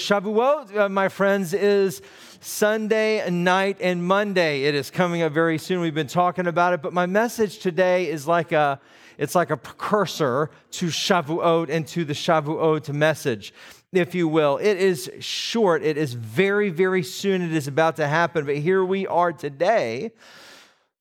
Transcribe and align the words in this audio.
Shavuot, 0.00 0.76
uh, 0.76 0.88
my 0.88 1.08
friends, 1.08 1.52
is 1.52 2.00
Sunday 2.40 3.28
night 3.30 3.76
and 3.80 4.02
Monday. 4.02 4.64
It 4.64 4.74
is 4.74 4.90
coming 4.90 5.20
up 5.22 5.32
very 5.32 5.58
soon. 5.58 5.80
We've 5.80 5.94
been 5.94 6.06
talking 6.06 6.46
about 6.46 6.72
it, 6.72 6.80
but 6.80 6.92
my 6.94 7.04
message 7.04 7.58
today 7.58 8.08
is 8.08 8.26
like 8.26 8.52
a 8.52 8.80
it's 9.18 9.34
like 9.34 9.50
a 9.50 9.56
precursor 9.58 10.50
to 10.70 10.86
Shavuot 10.86 11.68
and 11.68 11.86
to 11.88 12.06
the 12.06 12.14
Shavuot 12.14 12.88
message 12.94 13.52
if 13.92 14.14
you 14.14 14.28
will. 14.28 14.56
It 14.58 14.78
is 14.78 15.10
short, 15.20 15.82
it 15.82 15.98
is 15.98 16.14
very, 16.14 16.70
very 16.70 17.02
soon, 17.02 17.42
it 17.42 17.52
is 17.52 17.68
about 17.68 17.96
to 17.96 18.06
happen. 18.06 18.46
But 18.46 18.56
here 18.56 18.84
we 18.84 19.06
are 19.06 19.32
today. 19.32 20.12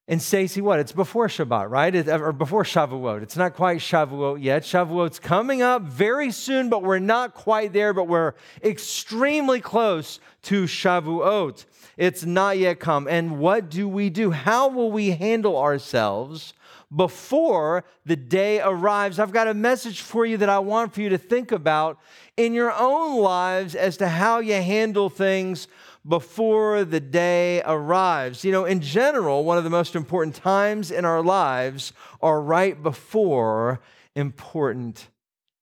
And 0.09 0.19
Stacy, 0.19 0.59
what? 0.59 0.79
It's 0.79 0.91
before 0.91 1.27
Shabbat, 1.27 1.69
right? 1.69 1.93
It, 1.93 2.09
or 2.09 2.33
before 2.33 2.63
Shavuot. 2.63 3.21
It's 3.21 3.37
not 3.37 3.53
quite 3.53 3.77
Shavuot 3.77 4.41
yet. 4.41 4.63
Shavuot's 4.63 5.19
coming 5.19 5.61
up 5.61 5.83
very 5.83 6.31
soon, 6.31 6.67
but 6.67 6.81
we're 6.81 6.97
not 6.97 7.35
quite 7.35 7.73
there, 7.73 7.93
but 7.93 8.07
we're 8.07 8.33
extremely 8.63 9.61
close 9.61 10.19
to 10.41 10.63
Shavuot. 10.63 11.65
It's 11.95 12.25
not 12.25 12.57
yet 12.57 12.79
come. 12.79 13.07
And 13.07 13.37
what 13.37 13.69
do 13.69 13.87
we 13.87 14.09
do? 14.09 14.31
How 14.31 14.67
will 14.67 14.91
we 14.91 15.11
handle 15.11 15.55
ourselves 15.55 16.53
before 16.95 17.85
the 18.03 18.15
day 18.15 18.61
arrives? 18.61 19.19
I've 19.19 19.31
got 19.31 19.47
a 19.47 19.53
message 19.53 20.01
for 20.01 20.25
you 20.25 20.37
that 20.37 20.49
I 20.49 20.57
want 20.57 20.91
for 20.91 21.01
you 21.01 21.09
to 21.09 21.19
think 21.19 21.51
about 21.51 21.99
in 22.35 22.55
your 22.55 22.71
own 22.71 23.21
lives 23.21 23.75
as 23.75 23.95
to 23.97 24.07
how 24.07 24.39
you 24.39 24.55
handle 24.55 25.11
things 25.11 25.67
before 26.09 26.83
the 26.83 26.99
day 26.99 27.61
arrives. 27.65 28.43
You 28.43 28.51
know, 28.51 28.65
in 28.65 28.81
general, 28.81 29.45
one 29.45 29.59
of 29.59 29.63
the 29.63 29.69
most 29.69 29.95
important 29.95 30.35
times 30.35 30.89
in 30.89 31.05
our 31.05 31.21
lives 31.21 31.93
are 32.19 32.41
right 32.41 32.81
before 32.81 33.79
important 34.15 35.07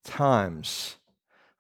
times. 0.06 0.96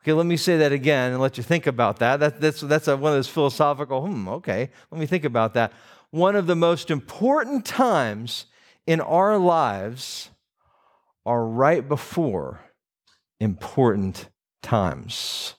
Okay, 0.01 0.13
let 0.13 0.25
me 0.25 0.37
say 0.37 0.57
that 0.57 0.71
again 0.71 1.11
and 1.11 1.21
let 1.21 1.37
you 1.37 1.43
think 1.43 1.67
about 1.67 1.99
that. 1.99 2.21
that 2.21 2.39
that's 2.39 2.61
that's 2.61 2.87
a, 2.87 2.95
one 2.95 3.11
of 3.11 3.17
those 3.17 3.27
philosophical, 3.27 4.07
hmm, 4.07 4.29
okay, 4.29 4.69
let 4.89 4.99
me 4.99 5.05
think 5.05 5.25
about 5.25 5.53
that. 5.55 5.73
One 6.11 6.37
of 6.37 6.47
the 6.47 6.55
most 6.55 6.89
important 6.89 7.65
times 7.65 8.45
in 8.85 9.01
our 9.01 9.37
lives 9.37 10.29
are 11.25 11.45
right 11.45 11.85
before 11.85 12.61
important 13.41 14.29
times. 14.63 15.56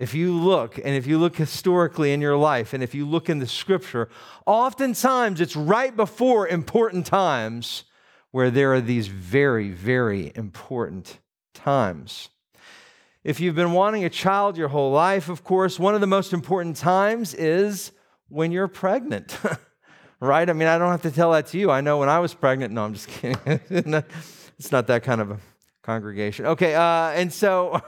If 0.00 0.14
you 0.14 0.32
look, 0.32 0.78
and 0.78 0.96
if 0.96 1.06
you 1.06 1.18
look 1.18 1.36
historically 1.36 2.14
in 2.14 2.22
your 2.22 2.38
life, 2.38 2.72
and 2.72 2.82
if 2.82 2.94
you 2.94 3.06
look 3.06 3.28
in 3.28 3.38
the 3.38 3.46
scripture, 3.46 4.08
oftentimes 4.46 5.42
it's 5.42 5.54
right 5.54 5.94
before 5.94 6.48
important 6.48 7.04
times 7.04 7.84
where 8.30 8.50
there 8.50 8.72
are 8.72 8.80
these 8.80 9.08
very, 9.08 9.68
very 9.68 10.32
important 10.34 11.18
times. 11.52 12.30
If 13.24 13.40
you've 13.40 13.54
been 13.54 13.72
wanting 13.72 14.06
a 14.06 14.08
child 14.08 14.56
your 14.56 14.68
whole 14.68 14.90
life, 14.90 15.28
of 15.28 15.44
course, 15.44 15.78
one 15.78 15.94
of 15.94 16.00
the 16.00 16.06
most 16.06 16.32
important 16.32 16.76
times 16.76 17.34
is 17.34 17.92
when 18.30 18.52
you're 18.52 18.68
pregnant, 18.68 19.36
right? 20.20 20.48
I 20.48 20.54
mean, 20.54 20.68
I 20.68 20.78
don't 20.78 20.90
have 20.90 21.02
to 21.02 21.10
tell 21.10 21.32
that 21.32 21.48
to 21.48 21.58
you. 21.58 21.70
I 21.70 21.82
know 21.82 21.98
when 21.98 22.08
I 22.08 22.20
was 22.20 22.32
pregnant. 22.32 22.72
No, 22.72 22.84
I'm 22.84 22.94
just 22.94 23.08
kidding. 23.08 23.36
it's 23.68 24.72
not 24.72 24.86
that 24.86 25.02
kind 25.02 25.20
of 25.20 25.32
a 25.32 25.38
congregation. 25.82 26.46
Okay, 26.46 26.74
uh, 26.74 27.10
and 27.10 27.30
so 27.30 27.82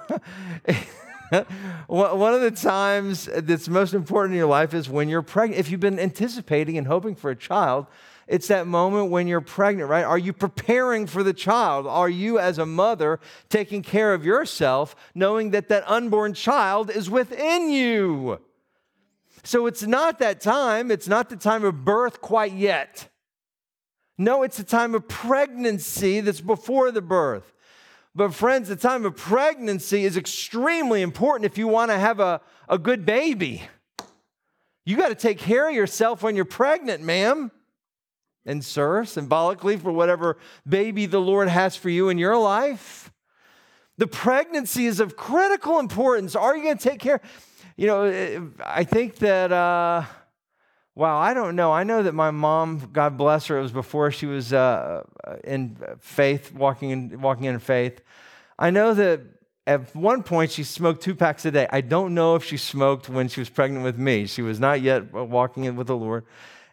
one 1.87 2.35
of 2.35 2.43
the 2.43 2.51
times 2.51 3.29
that's 3.33 3.69
most 3.69 3.95
important 3.95 4.35
in 4.35 4.39
your 4.39 4.49
life 4.49 4.75
is 4.75 4.89
when 4.89 5.09
you're 5.09 5.23
pregnant. 5.23 5.59
If 5.59 5.71
you've 5.71 5.81
been 5.81 5.99
anticipating 5.99 6.77
and 6.77 6.87
hoping 6.87 7.15
for 7.15 7.31
a 7.31 7.37
child, 7.37 7.87
it's 8.27 8.49
that 8.49 8.67
moment 8.67 9.11
when 9.11 9.27
you're 9.27 9.41
pregnant, 9.41 9.89
right? 9.89 10.05
Are 10.05 10.19
you 10.19 10.33
preparing 10.33 11.07
for 11.07 11.23
the 11.23 11.33
child? 11.33 11.87
Are 11.87 12.09
you, 12.09 12.39
as 12.39 12.59
a 12.59 12.67
mother, 12.67 13.19
taking 13.49 13.83
care 13.83 14.15
of 14.15 14.25
yourself, 14.25 14.95
knowing 15.15 15.51
that 15.51 15.69
that 15.69 15.89
unborn 15.89 16.35
child 16.35 16.91
is 16.91 17.09
within 17.09 17.71
you? 17.71 18.39
So 19.43 19.67
it's 19.67 19.83
not 19.83 20.19
that 20.19 20.41
time, 20.41 20.91
it's 20.91 21.09
not 21.09 21.31
the 21.31 21.37
time 21.37 21.65
of 21.65 21.85
birth 21.85 22.21
quite 22.21 22.53
yet. 22.53 23.09
No, 24.19 24.43
it's 24.43 24.59
the 24.59 24.65
time 24.65 24.95
of 24.95 25.09
pregnancy 25.09 26.21
that's 26.21 26.41
before 26.41 26.91
the 26.91 27.03
birth. 27.03 27.53
But, 28.15 28.35
friends, 28.35 28.69
the 28.69 28.77
time 28.77 29.07
of 29.07 29.17
pregnancy 29.17 30.05
is 30.05 30.17
extremely 30.17 31.01
important 31.01 31.51
if 31.51 31.57
you 31.57 31.67
want 31.67 31.91
to 31.91 31.99
have 31.99 32.21
a, 32.21 32.41
a 32.69 32.79
good 32.79 33.07
baby. 33.07 33.63
You 34.85 34.97
got 34.97 35.09
to 35.09 35.15
take 35.15 35.39
care 35.39 35.69
of 35.69 35.75
yourself 35.75 36.23
when 36.23 36.37
you're 36.37 36.45
pregnant, 36.45 37.03
ma'am 37.03 37.51
and 38.45 38.65
sir, 38.65 39.05
symbolically 39.05 39.77
for 39.77 39.93
whatever 39.93 40.37
baby 40.69 41.07
the 41.07 41.21
Lord 41.21 41.49
has 41.49 41.77
for 41.77 41.89
you 41.89 42.09
in 42.09 42.19
your 42.19 42.37
life. 42.37 43.13
The 43.99 44.07
pregnancy 44.07 44.87
is 44.87 45.01
of 45.01 45.17
critical 45.17 45.79
importance. 45.79 46.35
Are 46.35 46.57
you 46.57 46.65
going 46.65 46.79
to 46.79 46.89
take 46.89 46.99
care? 46.99 47.21
You 47.77 47.87
know, 47.87 48.51
I 48.65 48.85
think 48.85 49.17
that. 49.17 49.53
Uh, 49.53 50.05
Wow, 50.95 51.19
I 51.19 51.33
don't 51.33 51.57
know. 51.57 51.73
I 51.73 51.85
know 51.85 52.03
that 52.03 52.13
my 52.13 52.31
mom, 52.31 52.91
God 52.93 53.17
bless 53.17 53.47
her, 53.47 53.59
it 53.59 53.63
was 53.63 53.73
before 53.73 54.11
she 54.11 54.27
was 54.27 54.53
uh, 54.53 55.05
in 55.43 55.79
faith, 56.01 56.53
walking 56.53 56.91
in, 56.91 57.21
walking 57.21 57.45
in 57.45 57.59
faith. 57.61 58.03
I 58.59 58.71
know 58.71 58.93
that 58.93 59.21
at 59.67 59.95
one 59.97 60.23
point 60.23 60.51
she 60.51 60.65
smoked 60.65 61.03
two 61.03 61.15
packs 61.15 61.47
a 61.47 61.51
day. 61.51 61.67
I 61.71 61.81
don't 61.81 62.13
know 62.13 62.35
if 62.35 62.45
she 62.45 62.59
smoked 62.59 63.09
when 63.09 63.29
she 63.29 63.41
was 63.41 63.49
pregnant 63.49 63.85
with 63.85 63.97
me. 63.97 64.27
She 64.27 64.43
was 64.43 64.61
not 64.61 64.83
yet 64.83 65.11
walking 65.13 65.65
in 65.65 65.77
with 65.77 65.87
the 65.87 65.97
Lord. 65.97 66.27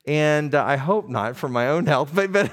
And 0.05 0.53
uh, 0.53 0.65
I 0.65 0.75
hope 0.75 1.07
not 1.07 1.37
for 1.37 1.47
my 1.47 1.69
own 1.69 1.85
health, 1.85 2.11
but, 2.13 2.33
but 2.33 2.51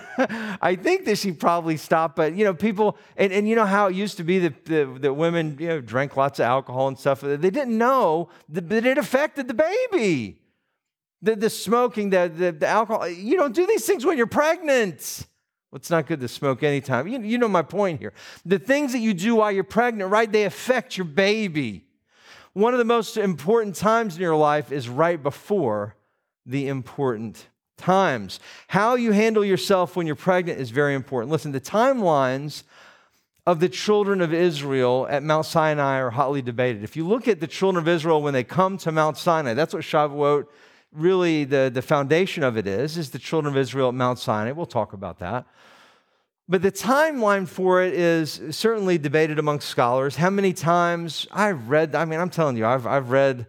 I 0.60 0.76
think 0.76 1.04
that 1.06 1.18
she 1.18 1.32
probably 1.32 1.78
stopped. 1.78 2.14
But, 2.14 2.36
you 2.36 2.44
know, 2.44 2.54
people, 2.54 2.96
and, 3.16 3.32
and 3.32 3.48
you 3.48 3.56
know 3.56 3.66
how 3.66 3.88
it 3.88 3.96
used 3.96 4.18
to 4.18 4.24
be 4.24 4.38
that, 4.38 4.66
that, 4.66 5.02
that 5.02 5.14
women, 5.14 5.56
you 5.58 5.66
know, 5.66 5.80
drank 5.80 6.16
lots 6.16 6.38
of 6.38 6.44
alcohol 6.44 6.86
and 6.86 6.96
stuff. 6.96 7.22
They 7.22 7.36
didn't 7.38 7.76
know 7.76 8.28
that 8.50 8.70
it 8.70 8.98
affected 8.98 9.48
the 9.48 9.54
baby 9.54 10.42
the, 11.22 11.36
the 11.36 11.50
smoking, 11.50 12.10
the, 12.10 12.30
the, 12.34 12.52
the 12.52 12.66
alcohol. 12.66 13.08
You 13.08 13.36
don't 13.36 13.54
do 13.54 13.66
these 13.66 13.84
things 13.84 14.04
when 14.04 14.16
you're 14.16 14.26
pregnant. 14.26 15.26
Well, 15.70 15.78
it's 15.78 15.90
not 15.90 16.06
good 16.06 16.20
to 16.20 16.28
smoke 16.28 16.62
anytime. 16.62 17.08
You, 17.08 17.20
you 17.20 17.38
know 17.38 17.48
my 17.48 17.62
point 17.62 18.00
here. 18.00 18.12
The 18.44 18.58
things 18.58 18.92
that 18.92 19.00
you 19.00 19.14
do 19.14 19.36
while 19.36 19.50
you're 19.50 19.64
pregnant, 19.64 20.10
right, 20.10 20.30
they 20.30 20.44
affect 20.44 20.96
your 20.96 21.06
baby. 21.06 21.84
One 22.52 22.72
of 22.72 22.78
the 22.78 22.84
most 22.84 23.16
important 23.16 23.76
times 23.76 24.16
in 24.16 24.22
your 24.22 24.36
life 24.36 24.72
is 24.72 24.88
right 24.88 25.22
before 25.22 25.96
the 26.46 26.68
important 26.68 27.46
times. 27.76 28.40
How 28.68 28.94
you 28.94 29.12
handle 29.12 29.44
yourself 29.44 29.96
when 29.96 30.06
you're 30.06 30.16
pregnant 30.16 30.60
is 30.60 30.70
very 30.70 30.94
important. 30.94 31.30
Listen, 31.30 31.52
the 31.52 31.60
timelines 31.60 32.62
of 33.46 33.60
the 33.60 33.68
children 33.68 34.20
of 34.20 34.32
Israel 34.32 35.06
at 35.10 35.22
Mount 35.22 35.46
Sinai 35.46 35.98
are 35.98 36.10
hotly 36.10 36.42
debated. 36.42 36.82
If 36.82 36.96
you 36.96 37.06
look 37.06 37.28
at 37.28 37.40
the 37.40 37.46
children 37.46 37.82
of 37.82 37.88
Israel 37.88 38.22
when 38.22 38.32
they 38.32 38.44
come 38.44 38.78
to 38.78 38.90
Mount 38.90 39.18
Sinai, 39.18 39.54
that's 39.54 39.74
what 39.74 39.82
Shavuot 39.82 40.46
really 40.96 41.44
the, 41.44 41.70
the 41.72 41.82
foundation 41.82 42.42
of 42.42 42.56
it 42.56 42.66
is, 42.66 42.96
is 42.96 43.10
the 43.10 43.18
children 43.18 43.52
of 43.52 43.58
Israel 43.58 43.88
at 43.88 43.94
Mount 43.94 44.18
Sinai. 44.18 44.52
We'll 44.52 44.66
talk 44.66 44.92
about 44.92 45.18
that. 45.18 45.46
But 46.48 46.62
the 46.62 46.72
timeline 46.72 47.46
for 47.46 47.82
it 47.82 47.92
is 47.92 48.40
certainly 48.50 48.98
debated 48.98 49.38
among 49.38 49.60
scholars. 49.60 50.16
How 50.16 50.30
many 50.30 50.52
times 50.52 51.26
I've 51.32 51.68
read, 51.68 51.94
I 51.94 52.04
mean, 52.04 52.20
I'm 52.20 52.30
telling 52.30 52.56
you, 52.56 52.64
I've, 52.64 52.86
I've 52.86 53.10
read, 53.10 53.46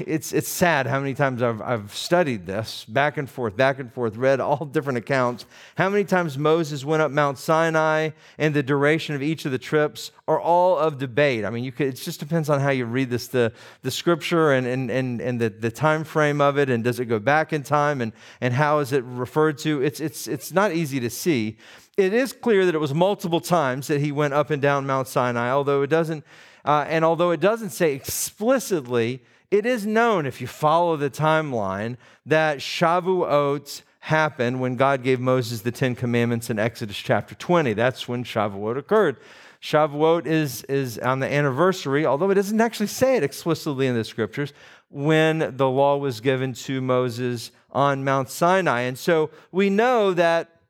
it's, 0.00 0.32
it's 0.32 0.48
sad 0.48 0.86
how 0.88 0.98
many 0.98 1.14
times 1.14 1.40
I've, 1.40 1.62
I've 1.62 1.94
studied 1.94 2.46
this 2.46 2.84
back 2.84 3.16
and 3.16 3.30
forth, 3.30 3.56
back 3.56 3.78
and 3.78 3.92
forth, 3.92 4.16
read 4.16 4.40
all 4.40 4.64
different 4.64 4.98
accounts. 4.98 5.46
How 5.76 5.88
many 5.88 6.04
times 6.04 6.36
Moses 6.36 6.84
went 6.84 7.00
up 7.00 7.12
Mount 7.12 7.38
Sinai 7.38 8.10
and 8.38 8.54
the 8.54 8.62
duration 8.62 9.14
of 9.14 9.22
each 9.22 9.44
of 9.44 9.52
the 9.52 9.58
trips 9.58 10.10
are 10.26 10.40
all 10.40 10.76
of 10.76 10.98
debate. 10.98 11.44
I 11.44 11.50
mean, 11.50 11.62
you 11.62 11.70
could, 11.70 11.86
it 11.86 11.92
just 11.92 12.18
depends 12.18 12.50
on 12.50 12.58
how 12.58 12.70
you 12.70 12.86
read 12.86 13.08
this, 13.08 13.28
the, 13.28 13.52
the 13.82 13.90
scripture 13.90 14.52
and, 14.52 14.66
and, 14.66 14.90
and, 14.90 15.20
and 15.20 15.40
the, 15.40 15.48
the 15.48 15.70
time 15.70 16.02
frame 16.02 16.40
of 16.40 16.58
it, 16.58 16.68
and 16.68 16.82
does 16.82 16.98
it 16.98 17.06
go 17.06 17.20
back 17.20 17.52
in 17.52 17.62
time, 17.62 18.00
and, 18.00 18.12
and 18.40 18.54
how 18.54 18.80
is 18.80 18.92
it 18.92 19.04
referred 19.04 19.58
to? 19.58 19.80
It's, 19.80 20.00
it's, 20.00 20.26
it's 20.26 20.52
not 20.52 20.72
easy 20.72 20.98
to 21.00 21.08
see. 21.08 21.56
It 21.96 22.12
is 22.12 22.32
clear 22.32 22.66
that 22.66 22.74
it 22.74 22.78
was 22.78 22.94
multiple 22.94 23.40
times 23.40 23.86
that 23.86 24.00
he 24.00 24.10
went 24.10 24.34
up 24.34 24.50
and 24.50 24.60
down 24.60 24.86
Mount 24.86 25.08
Sinai, 25.08 25.50
although 25.50 25.82
it 25.82 25.88
doesn't, 25.88 26.24
uh, 26.64 26.84
and 26.88 27.04
although 27.04 27.30
it 27.30 27.40
doesn't 27.40 27.70
say 27.70 27.94
explicitly, 27.94 29.22
it 29.50 29.64
is 29.64 29.86
known, 29.86 30.26
if 30.26 30.40
you 30.40 30.46
follow 30.46 30.96
the 30.96 31.10
timeline, 31.10 31.96
that 32.26 32.58
Shavuot 32.58 33.82
happened 34.00 34.60
when 34.60 34.76
God 34.76 35.02
gave 35.02 35.20
Moses 35.20 35.62
the 35.62 35.72
Ten 35.72 35.94
Commandments 35.94 36.50
in 36.50 36.58
Exodus 36.58 36.96
chapter 36.96 37.34
20. 37.34 37.72
That's 37.72 38.06
when 38.06 38.24
Shavuot 38.24 38.76
occurred. 38.76 39.16
Shavuot 39.60 40.26
is, 40.26 40.62
is 40.64 40.98
on 40.98 41.20
the 41.20 41.32
anniversary, 41.32 42.06
although 42.06 42.30
it 42.30 42.34
doesn't 42.34 42.60
actually 42.60 42.86
say 42.86 43.16
it 43.16 43.22
explicitly 43.22 43.86
in 43.86 43.94
the 43.94 44.04
scriptures, 44.04 44.52
when 44.90 45.56
the 45.56 45.68
law 45.68 45.96
was 45.96 46.20
given 46.20 46.52
to 46.52 46.80
Moses 46.80 47.50
on 47.70 48.04
Mount 48.04 48.30
Sinai. 48.30 48.82
And 48.82 48.98
so 48.98 49.30
we 49.50 49.68
know 49.68 50.14
that 50.14 50.60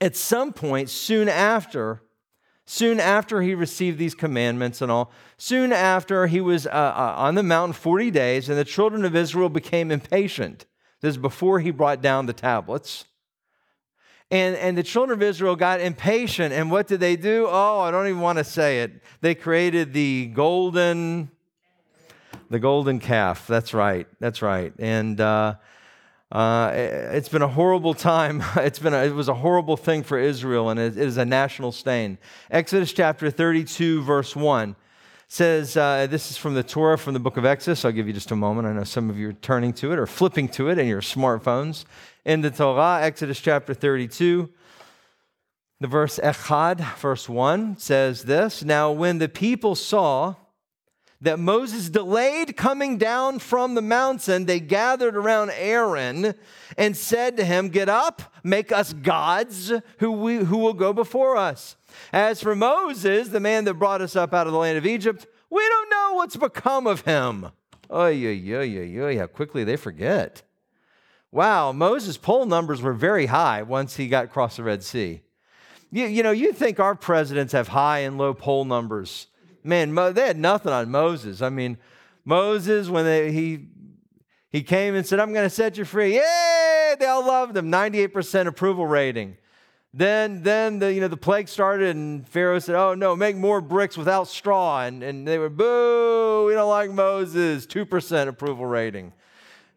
at 0.00 0.16
some 0.16 0.52
point 0.52 0.90
soon 0.90 1.28
after 1.28 2.02
soon 2.70 3.00
after 3.00 3.42
he 3.42 3.52
received 3.52 3.98
these 3.98 4.14
commandments 4.14 4.80
and 4.80 4.92
all, 4.92 5.10
soon 5.36 5.72
after 5.72 6.28
he 6.28 6.40
was 6.40 6.68
uh, 6.68 6.70
uh, 6.70 7.14
on 7.16 7.34
the 7.34 7.42
mountain 7.42 7.72
40 7.72 8.12
days, 8.12 8.48
and 8.48 8.56
the 8.56 8.64
children 8.64 9.04
of 9.04 9.16
Israel 9.16 9.48
became 9.48 9.90
impatient. 9.90 10.66
This 11.00 11.10
is 11.10 11.18
before 11.18 11.58
he 11.58 11.72
brought 11.72 12.00
down 12.00 12.26
the 12.26 12.32
tablets. 12.32 13.06
And, 14.30 14.54
and 14.54 14.78
the 14.78 14.84
children 14.84 15.18
of 15.18 15.22
Israel 15.24 15.56
got 15.56 15.80
impatient. 15.80 16.54
And 16.54 16.70
what 16.70 16.86
did 16.86 17.00
they 17.00 17.16
do? 17.16 17.48
Oh, 17.50 17.80
I 17.80 17.90
don't 17.90 18.06
even 18.06 18.20
want 18.20 18.38
to 18.38 18.44
say 18.44 18.82
it. 18.82 19.02
They 19.20 19.34
created 19.34 19.92
the 19.92 20.26
golden, 20.26 21.32
the 22.50 22.60
golden 22.60 23.00
calf. 23.00 23.48
That's 23.48 23.74
right. 23.74 24.06
That's 24.20 24.42
right. 24.42 24.72
And 24.78 25.20
uh, 25.20 25.56
uh, 26.32 26.70
it's 26.74 27.28
been 27.28 27.42
a 27.42 27.48
horrible 27.48 27.94
time. 27.94 28.42
It's 28.56 28.78
been 28.78 28.94
a, 28.94 29.04
it 29.04 29.14
was 29.14 29.28
a 29.28 29.34
horrible 29.34 29.76
thing 29.76 30.02
for 30.02 30.18
Israel, 30.18 30.70
and 30.70 30.78
it 30.78 30.96
is 30.96 31.16
a 31.16 31.24
national 31.24 31.72
stain. 31.72 32.18
Exodus 32.50 32.92
chapter 32.92 33.30
32, 33.30 34.02
verse 34.02 34.36
1 34.36 34.76
says, 35.26 35.76
uh, 35.76 36.06
This 36.08 36.30
is 36.30 36.36
from 36.36 36.54
the 36.54 36.62
Torah 36.62 36.98
from 36.98 37.14
the 37.14 37.20
book 37.20 37.36
of 37.36 37.44
Exodus. 37.44 37.84
I'll 37.84 37.92
give 37.92 38.06
you 38.06 38.12
just 38.12 38.30
a 38.30 38.36
moment. 38.36 38.68
I 38.68 38.72
know 38.72 38.84
some 38.84 39.10
of 39.10 39.18
you 39.18 39.30
are 39.30 39.32
turning 39.32 39.72
to 39.74 39.92
it 39.92 39.98
or 39.98 40.06
flipping 40.06 40.48
to 40.50 40.68
it 40.68 40.78
in 40.78 40.86
your 40.86 41.00
smartphones. 41.00 41.84
In 42.24 42.42
the 42.42 42.50
Torah, 42.50 43.00
Exodus 43.02 43.40
chapter 43.40 43.74
32, 43.74 44.48
the 45.80 45.88
verse 45.88 46.20
Echad, 46.22 46.96
verse 46.98 47.28
1 47.28 47.78
says 47.78 48.24
this 48.24 48.62
Now, 48.62 48.92
when 48.92 49.18
the 49.18 49.28
people 49.28 49.74
saw 49.74 50.34
that 51.22 51.38
Moses 51.38 51.90
delayed 51.90 52.56
coming 52.56 52.96
down 52.96 53.38
from 53.38 53.74
the 53.74 53.82
mountain, 53.82 54.46
they 54.46 54.60
gathered 54.60 55.16
around 55.16 55.50
Aaron 55.50 56.34
and 56.78 56.96
said 56.96 57.36
to 57.36 57.44
him, 57.44 57.68
Get 57.68 57.88
up, 57.88 58.22
make 58.42 58.72
us 58.72 58.92
gods 58.92 59.72
who, 59.98 60.12
we, 60.12 60.36
who 60.36 60.56
will 60.56 60.72
go 60.72 60.92
before 60.92 61.36
us. 61.36 61.76
As 62.12 62.40
for 62.40 62.56
Moses, 62.56 63.28
the 63.28 63.40
man 63.40 63.64
that 63.64 63.74
brought 63.74 64.00
us 64.00 64.16
up 64.16 64.32
out 64.32 64.46
of 64.46 64.52
the 64.52 64.58
land 64.58 64.78
of 64.78 64.86
Egypt, 64.86 65.26
we 65.50 65.66
don't 65.68 65.90
know 65.90 66.12
what's 66.14 66.36
become 66.36 66.86
of 66.86 67.02
him. 67.02 67.50
Oh, 67.90 68.06
yeah, 68.06 68.30
yeah, 68.30 68.62
yeah, 68.62 69.08
yeah, 69.10 69.20
how 69.20 69.26
quickly 69.26 69.64
they 69.64 69.76
forget. 69.76 70.42
Wow, 71.32 71.72
Moses' 71.72 72.16
poll 72.16 72.46
numbers 72.46 72.80
were 72.80 72.92
very 72.92 73.26
high 73.26 73.62
once 73.62 73.96
he 73.96 74.08
got 74.08 74.24
across 74.24 74.56
the 74.56 74.62
Red 74.62 74.82
Sea. 74.82 75.20
You, 75.92 76.06
you 76.06 76.22
know, 76.22 76.30
you 76.30 76.52
think 76.52 76.80
our 76.80 76.94
presidents 76.94 77.52
have 77.52 77.68
high 77.68 78.00
and 78.00 78.16
low 78.16 78.32
poll 78.32 78.64
numbers 78.64 79.26
man, 79.62 79.92
Mo, 79.92 80.12
they 80.12 80.26
had 80.26 80.38
nothing 80.38 80.72
on 80.72 80.90
Moses. 80.90 81.42
I 81.42 81.48
mean, 81.48 81.78
Moses, 82.24 82.88
when 82.88 83.04
they, 83.04 83.32
he, 83.32 83.66
he 84.50 84.62
came 84.62 84.94
and 84.94 85.06
said, 85.06 85.20
I'm 85.20 85.32
going 85.32 85.46
to 85.46 85.54
set 85.54 85.76
you 85.76 85.84
free. 85.84 86.14
Yay! 86.14 86.96
They 86.98 87.06
all 87.06 87.26
loved 87.26 87.56
him. 87.56 87.70
98% 87.70 88.46
approval 88.46 88.86
rating. 88.86 89.36
Then, 89.92 90.42
then 90.42 90.78
the, 90.78 90.92
you 90.92 91.00
know, 91.00 91.08
the 91.08 91.16
plague 91.16 91.48
started, 91.48 91.96
and 91.96 92.26
Pharaoh 92.28 92.60
said, 92.60 92.76
Oh, 92.76 92.94
no, 92.94 93.16
make 93.16 93.36
more 93.36 93.60
bricks 93.60 93.96
without 93.96 94.28
straw. 94.28 94.82
And, 94.82 95.02
and 95.02 95.26
they 95.26 95.38
were, 95.38 95.48
Boo, 95.48 96.46
we 96.46 96.52
don't 96.52 96.68
like 96.68 96.90
Moses. 96.90 97.66
2% 97.66 98.28
approval 98.28 98.66
rating. 98.66 99.12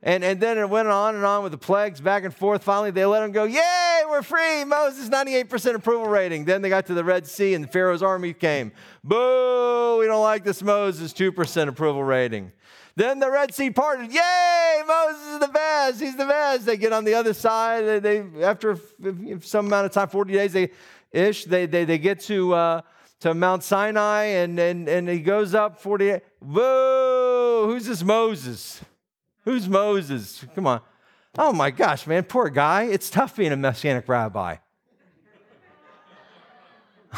And, 0.05 0.21
and 0.21 0.37
then 0.41 0.57
it 0.57 0.69
went 0.69 0.89
on 0.89 1.15
and 1.15 1.23
on 1.23 1.43
with 1.43 1.53
the 1.53 1.57
plagues 1.57 2.01
back 2.01 2.25
and 2.25 2.35
forth. 2.35 2.61
Finally, 2.61 2.91
they 2.91 3.05
let 3.05 3.23
him 3.23 3.31
go, 3.31 3.45
Yay, 3.45 4.01
we're 4.09 4.21
free. 4.21 4.65
Moses, 4.65 5.07
98% 5.07 5.75
approval 5.75 6.07
rating. 6.07 6.43
Then 6.43 6.61
they 6.61 6.67
got 6.67 6.87
to 6.87 6.93
the 6.93 7.05
Red 7.05 7.25
Sea 7.25 7.53
and 7.53 7.71
Pharaoh's 7.71 8.03
army 8.03 8.33
came. 8.33 8.73
Boo, 9.01 9.97
we 9.99 10.05
don't 10.05 10.21
like 10.21 10.43
this 10.43 10.61
Moses, 10.61 11.13
2% 11.13 11.69
approval 11.69 12.03
rating. 12.03 12.51
Then 12.97 13.19
the 13.19 13.31
Red 13.31 13.53
Sea 13.53 13.71
parted. 13.71 14.11
Yay, 14.11 14.81
Moses 14.85 15.25
is 15.25 15.39
the 15.39 15.47
best. 15.47 16.01
He's 16.01 16.17
the 16.17 16.25
best. 16.25 16.65
They 16.65 16.75
get 16.75 16.91
on 16.91 17.05
the 17.05 17.13
other 17.13 17.33
side. 17.33 17.85
They, 17.85 17.99
they 17.99 18.43
after 18.43 18.77
some 19.39 19.67
amount 19.67 19.85
of 19.85 19.93
time, 19.93 20.09
40 20.09 20.33
days, 20.33 20.51
they 20.51 20.71
ish, 21.13 21.45
they, 21.45 21.65
they, 21.65 21.85
they 21.85 21.97
get 21.97 22.19
to, 22.21 22.53
uh, 22.53 22.81
to 23.21 23.33
Mount 23.33 23.63
Sinai 23.63 24.23
and, 24.23 24.59
and, 24.59 24.89
and 24.89 25.07
he 25.07 25.19
goes 25.19 25.55
up 25.55 25.79
40. 25.79 26.19
Boo, 26.41 27.63
who's 27.67 27.85
this 27.85 28.03
Moses? 28.03 28.81
Who's 29.45 29.67
Moses? 29.67 30.45
Come 30.55 30.67
on. 30.67 30.81
Oh 31.37 31.51
my 31.51 31.71
gosh, 31.71 32.05
man, 32.05 32.23
poor 32.23 32.49
guy. 32.49 32.83
It's 32.83 33.09
tough 33.09 33.35
being 33.35 33.51
a 33.51 33.57
messianic 33.57 34.07
rabbi. 34.07 34.57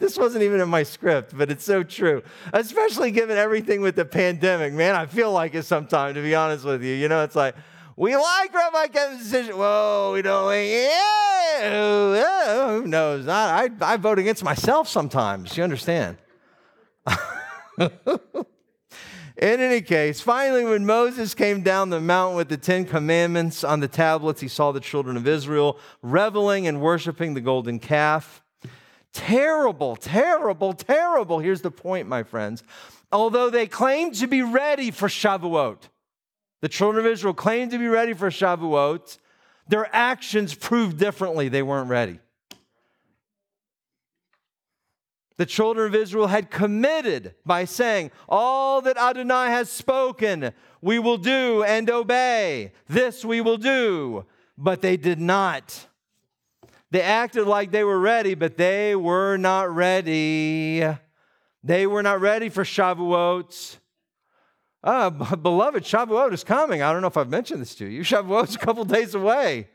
this 0.00 0.18
wasn't 0.18 0.42
even 0.42 0.60
in 0.60 0.68
my 0.68 0.82
script, 0.82 1.36
but 1.36 1.48
it's 1.50 1.64
so 1.64 1.84
true. 1.84 2.22
Especially 2.52 3.12
given 3.12 3.38
everything 3.38 3.80
with 3.80 3.94
the 3.94 4.04
pandemic, 4.04 4.72
man. 4.72 4.96
I 4.96 5.06
feel 5.06 5.30
like 5.32 5.54
it 5.54 5.62
sometimes, 5.62 6.16
to 6.16 6.22
be 6.22 6.34
honest 6.34 6.64
with 6.64 6.82
you. 6.82 6.94
You 6.94 7.08
know, 7.08 7.22
it's 7.22 7.36
like, 7.36 7.54
we 7.96 8.16
like 8.16 8.52
Rabbi 8.52 8.88
Kevin's 8.88 9.22
decision. 9.22 9.56
Whoa, 9.56 10.10
we 10.14 10.22
don't 10.22 10.46
like, 10.46 10.66
yeah, 10.66 11.70
oh, 11.72 12.80
who 12.80 12.88
knows? 12.88 13.28
I, 13.28 13.64
I, 13.64 13.70
I 13.80 13.96
vote 13.96 14.18
against 14.18 14.42
myself 14.42 14.88
sometimes. 14.88 15.56
You 15.56 15.62
understand? 15.62 16.16
In 19.40 19.58
any 19.58 19.80
case, 19.80 20.20
finally, 20.20 20.66
when 20.66 20.84
Moses 20.84 21.32
came 21.32 21.62
down 21.62 21.88
the 21.88 21.98
mountain 21.98 22.36
with 22.36 22.50
the 22.50 22.58
Ten 22.58 22.84
Commandments 22.84 23.64
on 23.64 23.80
the 23.80 23.88
tablets, 23.88 24.42
he 24.42 24.48
saw 24.48 24.70
the 24.70 24.80
children 24.80 25.16
of 25.16 25.26
Israel 25.26 25.78
reveling 26.02 26.66
and 26.66 26.82
worshiping 26.82 27.32
the 27.32 27.40
golden 27.40 27.78
calf. 27.78 28.42
Terrible, 29.14 29.96
terrible, 29.96 30.74
terrible. 30.74 31.38
Here's 31.38 31.62
the 31.62 31.70
point, 31.70 32.06
my 32.06 32.22
friends. 32.22 32.62
Although 33.10 33.48
they 33.48 33.66
claimed 33.66 34.14
to 34.16 34.26
be 34.26 34.42
ready 34.42 34.90
for 34.90 35.08
Shavuot, 35.08 35.88
the 36.60 36.68
children 36.68 37.06
of 37.06 37.10
Israel 37.10 37.32
claimed 37.32 37.70
to 37.70 37.78
be 37.78 37.88
ready 37.88 38.12
for 38.12 38.28
Shavuot, 38.28 39.16
their 39.68 39.88
actions 39.96 40.54
proved 40.54 40.98
differently. 40.98 41.48
They 41.48 41.62
weren't 41.62 41.88
ready. 41.88 42.20
The 45.40 45.46
children 45.46 45.86
of 45.86 45.94
Israel 45.94 46.26
had 46.26 46.50
committed 46.50 47.34
by 47.46 47.64
saying, 47.64 48.10
All 48.28 48.82
that 48.82 48.98
Adonai 48.98 49.46
has 49.46 49.70
spoken, 49.70 50.52
we 50.82 50.98
will 50.98 51.16
do 51.16 51.62
and 51.62 51.88
obey. 51.88 52.72
This 52.88 53.24
we 53.24 53.40
will 53.40 53.56
do. 53.56 54.26
But 54.58 54.82
they 54.82 54.98
did 54.98 55.18
not. 55.18 55.86
They 56.90 57.00
acted 57.00 57.46
like 57.46 57.70
they 57.70 57.84
were 57.84 57.98
ready, 57.98 58.34
but 58.34 58.58
they 58.58 58.94
were 58.94 59.38
not 59.38 59.74
ready. 59.74 60.86
They 61.64 61.86
were 61.86 62.02
not 62.02 62.20
ready 62.20 62.50
for 62.50 62.62
Shavuot. 62.62 63.78
Ah, 64.84 65.08
beloved, 65.08 65.84
Shavuot 65.84 66.34
is 66.34 66.44
coming. 66.44 66.82
I 66.82 66.92
don't 66.92 67.00
know 67.00 67.08
if 67.08 67.16
I've 67.16 67.30
mentioned 67.30 67.62
this 67.62 67.74
to 67.76 67.86
you. 67.86 68.02
Shavuot's 68.04 68.56
a 68.56 68.58
couple 68.58 68.84
days 68.84 69.14
away. 69.14 69.68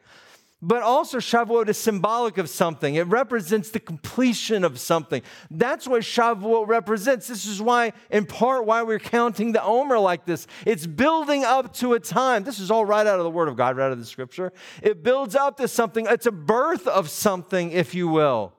But 0.67 0.81
also, 0.81 1.19
Shavuot 1.19 1.69
is 1.69 1.77
symbolic 1.77 2.39
of 2.39 2.49
something. 2.49 2.95
It 2.95 3.05
represents 3.05 3.69
the 3.69 3.79
completion 3.79 4.63
of 4.63 4.79
something. 4.79 5.21
That's 5.51 5.87
what 5.87 6.01
Shavuot 6.01 6.67
represents. 6.67 7.27
This 7.27 7.45
is 7.45 7.61
why, 7.61 7.93
in 8.09 8.25
part, 8.25 8.65
why 8.65 8.81
we're 8.81 8.97
counting 8.97 9.51
the 9.51 9.61
Omer 9.61 9.99
like 9.99 10.25
this. 10.25 10.47
It's 10.65 10.87
building 10.87 11.43
up 11.43 11.71
to 11.75 11.93
a 11.93 11.99
time. 11.99 12.45
This 12.45 12.57
is 12.57 12.71
all 12.71 12.83
right 12.83 13.05
out 13.05 13.19
of 13.19 13.25
the 13.25 13.29
Word 13.29 13.47
of 13.47 13.55
God, 13.55 13.77
right 13.77 13.85
out 13.85 13.91
of 13.91 13.99
the 13.99 14.05
Scripture. 14.05 14.51
It 14.81 15.03
builds 15.03 15.35
up 15.35 15.57
to 15.57 15.67
something. 15.67 16.07
It's 16.09 16.25
a 16.25 16.31
birth 16.31 16.87
of 16.87 17.11
something, 17.11 17.71
if 17.71 17.93
you 17.93 18.07
will. 18.07 18.51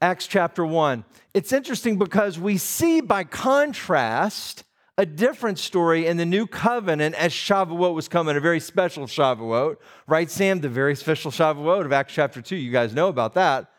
Acts 0.00 0.28
chapter 0.28 0.64
1. 0.64 1.04
It's 1.34 1.52
interesting 1.52 1.98
because 1.98 2.38
we 2.38 2.56
see 2.58 3.00
by 3.00 3.24
contrast 3.24 4.62
a 4.98 5.06
different 5.06 5.60
story 5.60 6.06
in 6.06 6.16
the 6.16 6.26
new 6.26 6.44
covenant 6.44 7.14
as 7.14 7.32
Shavuot 7.32 7.94
was 7.94 8.08
coming, 8.08 8.36
a 8.36 8.40
very 8.40 8.58
special 8.58 9.06
Shavuot, 9.06 9.76
right, 10.08 10.28
Sam? 10.28 10.60
The 10.60 10.68
very 10.68 10.96
special 10.96 11.30
Shavuot 11.30 11.84
of 11.84 11.92
Acts 11.92 12.12
chapter 12.12 12.42
2. 12.42 12.56
You 12.56 12.72
guys 12.72 12.92
know 12.92 13.06
about 13.06 13.34
that. 13.34 13.70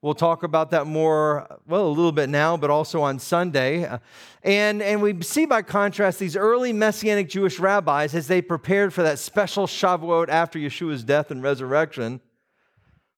We'll 0.00 0.14
talk 0.14 0.44
about 0.44 0.70
that 0.70 0.86
more, 0.86 1.58
well, 1.66 1.86
a 1.86 1.88
little 1.88 2.12
bit 2.12 2.30
now, 2.30 2.56
but 2.56 2.70
also 2.70 3.02
on 3.02 3.18
Sunday. 3.18 3.98
And, 4.44 4.80
and 4.80 5.02
we 5.02 5.20
see 5.22 5.44
by 5.44 5.62
contrast 5.62 6.20
these 6.20 6.36
early 6.36 6.72
Messianic 6.72 7.28
Jewish 7.28 7.58
rabbis 7.58 8.14
as 8.14 8.28
they 8.28 8.40
prepared 8.40 8.94
for 8.94 9.02
that 9.02 9.18
special 9.18 9.66
Shavuot 9.66 10.28
after 10.28 10.58
Yeshua's 10.58 11.02
death 11.02 11.32
and 11.32 11.42
resurrection, 11.42 12.20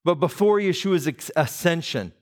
but 0.03 0.15
before 0.15 0.57
Yeshua's 0.57 1.31
ascension. 1.35 2.13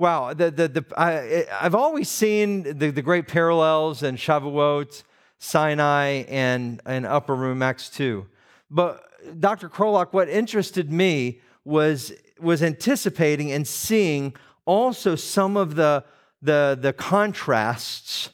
Wow, 0.00 0.32
the, 0.32 0.50
the, 0.50 0.66
the, 0.66 0.84
I, 0.96 1.44
I've 1.60 1.74
always 1.74 2.08
seen 2.08 2.62
the, 2.62 2.90
the 2.90 3.02
great 3.02 3.28
parallels 3.28 4.02
in 4.02 4.16
Shavuot, 4.16 5.02
Sinai, 5.38 6.24
and, 6.26 6.80
and 6.86 7.04
Upper 7.04 7.34
Room, 7.34 7.60
Acts 7.60 7.90
2. 7.90 8.26
But 8.70 9.04
Dr. 9.38 9.68
Krolak, 9.68 10.14
what 10.14 10.30
interested 10.30 10.90
me 10.90 11.42
was 11.66 12.14
was 12.38 12.62
anticipating 12.62 13.52
and 13.52 13.68
seeing 13.68 14.34
also 14.64 15.16
some 15.16 15.58
of 15.58 15.74
the, 15.74 16.02
the, 16.40 16.78
the 16.80 16.94
contrasts 16.94 18.30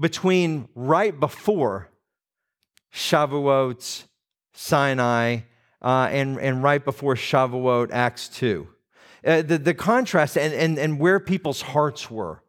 between 0.00 0.66
right 0.74 1.20
before 1.20 1.90
Shavuot, 2.90 4.04
Sinai, 4.54 5.40
uh, 5.82 6.08
and, 6.10 6.38
and 6.40 6.62
right 6.62 6.82
before 6.82 7.16
Shavuot, 7.16 7.90
Acts 7.92 8.28
2. 8.30 8.68
Uh, 9.26 9.42
the, 9.42 9.58
the 9.58 9.74
contrast 9.74 10.38
and, 10.38 10.54
and, 10.54 10.78
and 10.78 11.00
where 11.00 11.18
people's 11.18 11.60
hearts 11.60 12.08
were, 12.08 12.42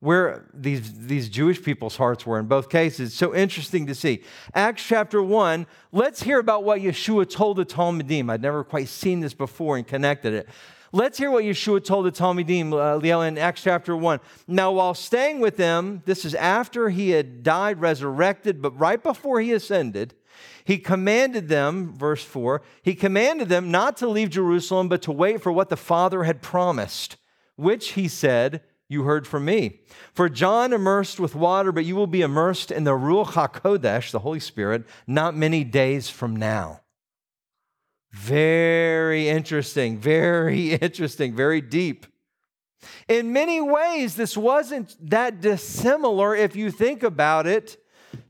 where 0.00 0.44
these, 0.52 1.06
these 1.06 1.30
Jewish 1.30 1.62
people's 1.62 1.96
hearts 1.96 2.26
were 2.26 2.38
in 2.38 2.46
both 2.46 2.68
cases. 2.68 3.14
So 3.14 3.34
interesting 3.34 3.86
to 3.86 3.94
see. 3.94 4.22
Acts 4.54 4.84
chapter 4.84 5.22
1, 5.22 5.66
let's 5.90 6.22
hear 6.22 6.38
about 6.38 6.64
what 6.64 6.80
Yeshua 6.80 7.28
told 7.28 7.56
the 7.56 7.64
Talmidim. 7.64 8.30
I'd 8.30 8.42
never 8.42 8.62
quite 8.62 8.88
seen 8.88 9.20
this 9.20 9.32
before 9.32 9.78
and 9.78 9.86
connected 9.86 10.34
it. 10.34 10.48
Let's 10.92 11.18
hear 11.18 11.30
what 11.30 11.44
Yeshua 11.44 11.84
told 11.84 12.04
the 12.04 12.12
Talmidim, 12.12 12.72
uh, 12.72 13.00
Liel, 13.00 13.26
in 13.26 13.36
Acts 13.38 13.62
chapter 13.62 13.96
1. 13.96 14.20
Now, 14.46 14.72
while 14.72 14.94
staying 14.94 15.40
with 15.40 15.56
them, 15.56 16.02
this 16.04 16.24
is 16.24 16.34
after 16.34 16.90
he 16.90 17.10
had 17.10 17.42
died, 17.42 17.80
resurrected, 17.80 18.62
but 18.62 18.78
right 18.78 19.02
before 19.02 19.40
he 19.40 19.52
ascended, 19.52 20.14
he 20.64 20.78
commanded 20.78 21.48
them, 21.48 21.94
verse 21.94 22.24
4, 22.24 22.62
he 22.82 22.94
commanded 22.94 23.48
them 23.48 23.70
not 23.70 23.96
to 23.98 24.08
leave 24.08 24.30
Jerusalem, 24.30 24.88
but 24.88 25.02
to 25.02 25.12
wait 25.12 25.42
for 25.42 25.50
what 25.50 25.68
the 25.68 25.76
Father 25.76 26.24
had 26.24 26.42
promised, 26.42 27.16
which 27.56 27.92
he 27.92 28.08
said, 28.08 28.62
you 28.88 29.02
heard 29.02 29.26
from 29.26 29.44
me. 29.44 29.80
For 30.14 30.28
John 30.28 30.72
immersed 30.72 31.20
with 31.20 31.34
water, 31.34 31.72
but 31.72 31.84
you 31.84 31.94
will 31.94 32.06
be 32.06 32.22
immersed 32.22 32.70
in 32.70 32.84
the 32.84 32.92
Ruach 32.92 33.32
HaKodesh, 33.32 34.10
the 34.10 34.20
Holy 34.20 34.40
Spirit, 34.40 34.84
not 35.06 35.36
many 35.36 35.62
days 35.62 36.08
from 36.08 36.34
now. 36.34 36.80
Very 38.10 39.28
interesting, 39.28 39.98
very 39.98 40.72
interesting, 40.82 41.36
very 41.36 41.60
deep. 41.60 42.06
In 43.08 43.32
many 43.32 43.60
ways, 43.60 44.16
this 44.16 44.36
wasn't 44.36 44.96
that 45.10 45.40
dissimilar, 45.40 46.34
if 46.34 46.56
you 46.56 46.70
think 46.70 47.02
about 47.02 47.46
it, 47.46 47.76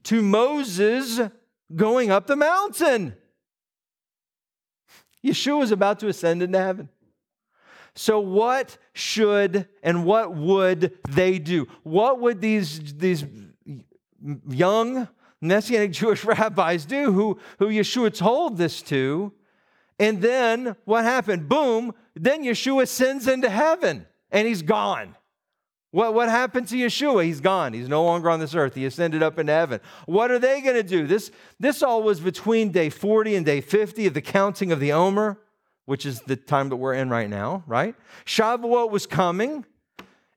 to 0.05 0.23
Moses 0.23 1.21
going 1.75 2.11
up 2.11 2.27
the 2.27 2.37
mountain. 2.37 3.15
Yeshua 5.25 5.59
was 5.59 5.71
about 5.71 6.01
to 6.01 6.09
ascend 6.09 6.43
into 6.43 6.59
heaven. 6.59 6.89
So, 7.95 8.21
what 8.21 8.79
should 8.93 9.69
and 9.83 10.05
what 10.05 10.35
would 10.35 10.97
they 11.09 11.39
do? 11.39 11.67
What 11.83 12.21
would 12.21 12.41
these, 12.41 12.95
these 12.95 13.25
young 14.49 15.09
Messianic 15.41 15.93
Jewish 15.93 16.25
rabbis 16.25 16.85
do 16.85 17.13
who, 17.13 17.39
who 17.59 17.69
Yeshua 17.69 18.17
told 18.17 18.57
this 18.57 18.83
to? 18.83 19.33
And 19.99 20.23
then 20.23 20.77
what 20.85 21.05
happened? 21.05 21.49
Boom, 21.49 21.93
then 22.15 22.45
Yeshua 22.45 22.85
ascends 22.85 23.27
into 23.27 23.51
heaven 23.51 24.07
and 24.31 24.47
he's 24.47 24.63
gone. 24.63 25.17
What, 25.99 26.14
what 26.14 26.28
happened 26.28 26.69
to 26.69 26.76
Yeshua? 26.76 27.25
He's 27.25 27.40
gone. 27.40 27.73
He's 27.73 27.88
no 27.88 28.05
longer 28.05 28.31
on 28.31 28.38
this 28.38 28.55
earth. 28.55 28.76
He 28.76 28.87
ascended 28.87 29.21
up 29.21 29.38
into 29.38 29.52
heaven. 29.52 29.81
What 30.07 30.31
are 30.31 30.38
they 30.38 30.61
going 30.61 30.76
to 30.76 30.83
do? 30.85 31.07
This, 31.07 31.33
this 31.59 31.83
all 31.83 32.05
was 32.05 32.21
between 32.21 32.71
day 32.71 32.88
40 32.88 33.35
and 33.35 33.45
day 33.45 33.61
50 33.61 34.07
of 34.07 34.14
the 34.14 34.23
counting 34.23 34.71
of 34.71 34.78
the 34.78 34.93
Omer 34.93 35.38
which 35.88 36.05
is 36.05 36.21
the 36.21 36.37
time 36.37 36.69
that 36.69 36.76
we're 36.76 36.93
in 36.93 37.09
right 37.09 37.31
now, 37.31 37.64
right? 37.67 37.95
Shavuot 38.26 38.90
was 38.90 39.07
coming, 39.07 39.64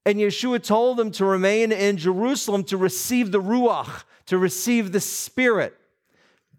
and 0.06 0.18
Yeshua 0.18 0.64
told 0.64 0.96
them 0.96 1.12
to 1.12 1.26
remain 1.26 1.74
in 1.74 1.98
Jerusalem 1.98 2.64
to 2.64 2.78
receive 2.78 3.34
the 3.34 3.42
Ruach, 3.42 4.06
to 4.28 4.38
receive 4.38 4.94
the 4.94 5.02
Spirit. 5.02 5.78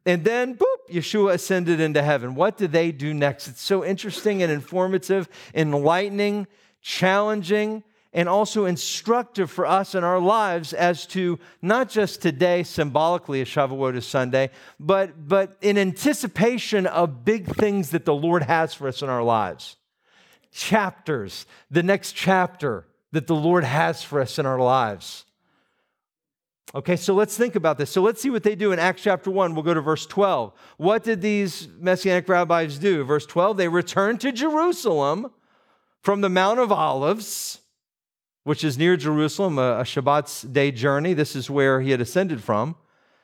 And 0.04 0.24
then, 0.24 0.56
boop, 0.56 0.90
Yeshua 0.90 1.32
ascended 1.32 1.80
into 1.80 2.02
heaven. 2.02 2.34
What 2.34 2.58
did 2.58 2.72
they 2.72 2.92
do 2.92 3.14
next? 3.14 3.48
It's 3.48 3.62
so 3.62 3.82
interesting 3.82 4.42
and 4.42 4.52
informative, 4.52 5.26
enlightening, 5.54 6.46
challenging, 6.82 7.84
and 8.12 8.28
also 8.28 8.66
instructive 8.66 9.50
for 9.50 9.64
us 9.64 9.94
in 9.94 10.04
our 10.04 10.18
lives 10.18 10.72
as 10.72 11.06
to 11.06 11.38
not 11.62 11.88
just 11.88 12.20
today, 12.20 12.62
symbolically, 12.62 13.40
as 13.40 13.48
Shavuot 13.48 13.96
is 13.96 14.06
Sunday, 14.06 14.50
but, 14.78 15.28
but 15.28 15.56
in 15.62 15.78
anticipation 15.78 16.86
of 16.86 17.24
big 17.24 17.46
things 17.46 17.90
that 17.90 18.04
the 18.04 18.14
Lord 18.14 18.42
has 18.42 18.74
for 18.74 18.86
us 18.86 19.02
in 19.02 19.08
our 19.08 19.22
lives. 19.22 19.76
Chapters, 20.52 21.46
the 21.70 21.82
next 21.82 22.12
chapter 22.12 22.86
that 23.12 23.26
the 23.26 23.34
Lord 23.34 23.64
has 23.64 24.02
for 24.02 24.20
us 24.20 24.38
in 24.38 24.44
our 24.44 24.58
lives. 24.58 25.24
Okay, 26.74 26.96
so 26.96 27.14
let's 27.14 27.36
think 27.36 27.54
about 27.54 27.76
this. 27.76 27.90
So 27.90 28.00
let's 28.00 28.20
see 28.20 28.30
what 28.30 28.42
they 28.42 28.54
do 28.54 28.72
in 28.72 28.78
Acts 28.78 29.02
chapter 29.02 29.30
1. 29.30 29.54
We'll 29.54 29.62
go 29.62 29.74
to 29.74 29.80
verse 29.80 30.06
12. 30.06 30.52
What 30.78 31.04
did 31.04 31.20
these 31.20 31.68
messianic 31.78 32.28
rabbis 32.28 32.78
do? 32.78 33.04
Verse 33.04 33.26
12, 33.26 33.56
they 33.58 33.68
returned 33.68 34.20
to 34.20 34.32
Jerusalem 34.32 35.30
from 36.00 36.22
the 36.22 36.30
Mount 36.30 36.60
of 36.60 36.72
Olives 36.72 37.61
which 38.44 38.64
is 38.64 38.76
near 38.76 38.96
Jerusalem, 38.96 39.58
a, 39.58 39.84
Shabbat's 39.84 40.42
day 40.42 40.70
journey. 40.70 41.14
This 41.14 41.36
is 41.36 41.48
where 41.48 41.80
he 41.80 41.90
had 41.90 42.00
ascended 42.00 42.42
from, 42.42 42.76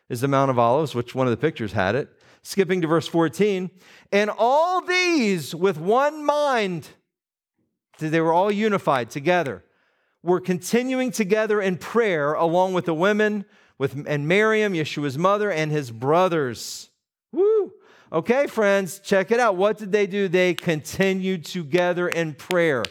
is 0.09 0.21
the 0.21 0.29
Mount 0.29 0.51
of 0.51 0.59
Olives, 0.59 0.95
which 0.95 1.15
one 1.15 1.27
of 1.27 1.31
the 1.31 1.37
pictures 1.37 1.73
had 1.73 1.95
it. 1.95 2.09
Skipping 2.43 2.81
to 2.81 2.87
verse 2.87 3.09
14, 3.09 3.71
and 4.13 4.31
all 4.39 4.81
these 4.81 5.55
with 5.55 5.77
one 5.77 6.25
mind, 6.25 6.89
they 7.99 8.21
were 8.21 8.33
all 8.33 8.51
unified 8.51 9.11
together, 9.11 9.65
were 10.23 10.41
continuing 10.41 11.11
together 11.11 11.61
in 11.61 11.77
prayer 11.77 12.33
along 12.33 12.75
with 12.75 12.85
the 12.85 12.95
women 12.95 13.45
with, 13.77 14.05
and 14.07 14.27
Miriam, 14.27 14.73
Yeshua's 14.73 15.19
mother, 15.19 15.51
and 15.51 15.71
his 15.71 15.91
brothers. 15.91 16.91
Woo! 17.33 17.73
Okay, 18.13 18.47
friends, 18.47 19.01
check 19.01 19.31
it 19.31 19.39
out. 19.39 19.57
What 19.57 19.79
did 19.79 19.93
they 19.93 20.07
do? 20.07 20.29
They 20.29 20.55
continued 20.55 21.45
together 21.45 22.09
in 22.09 22.35
prayer 22.35 22.85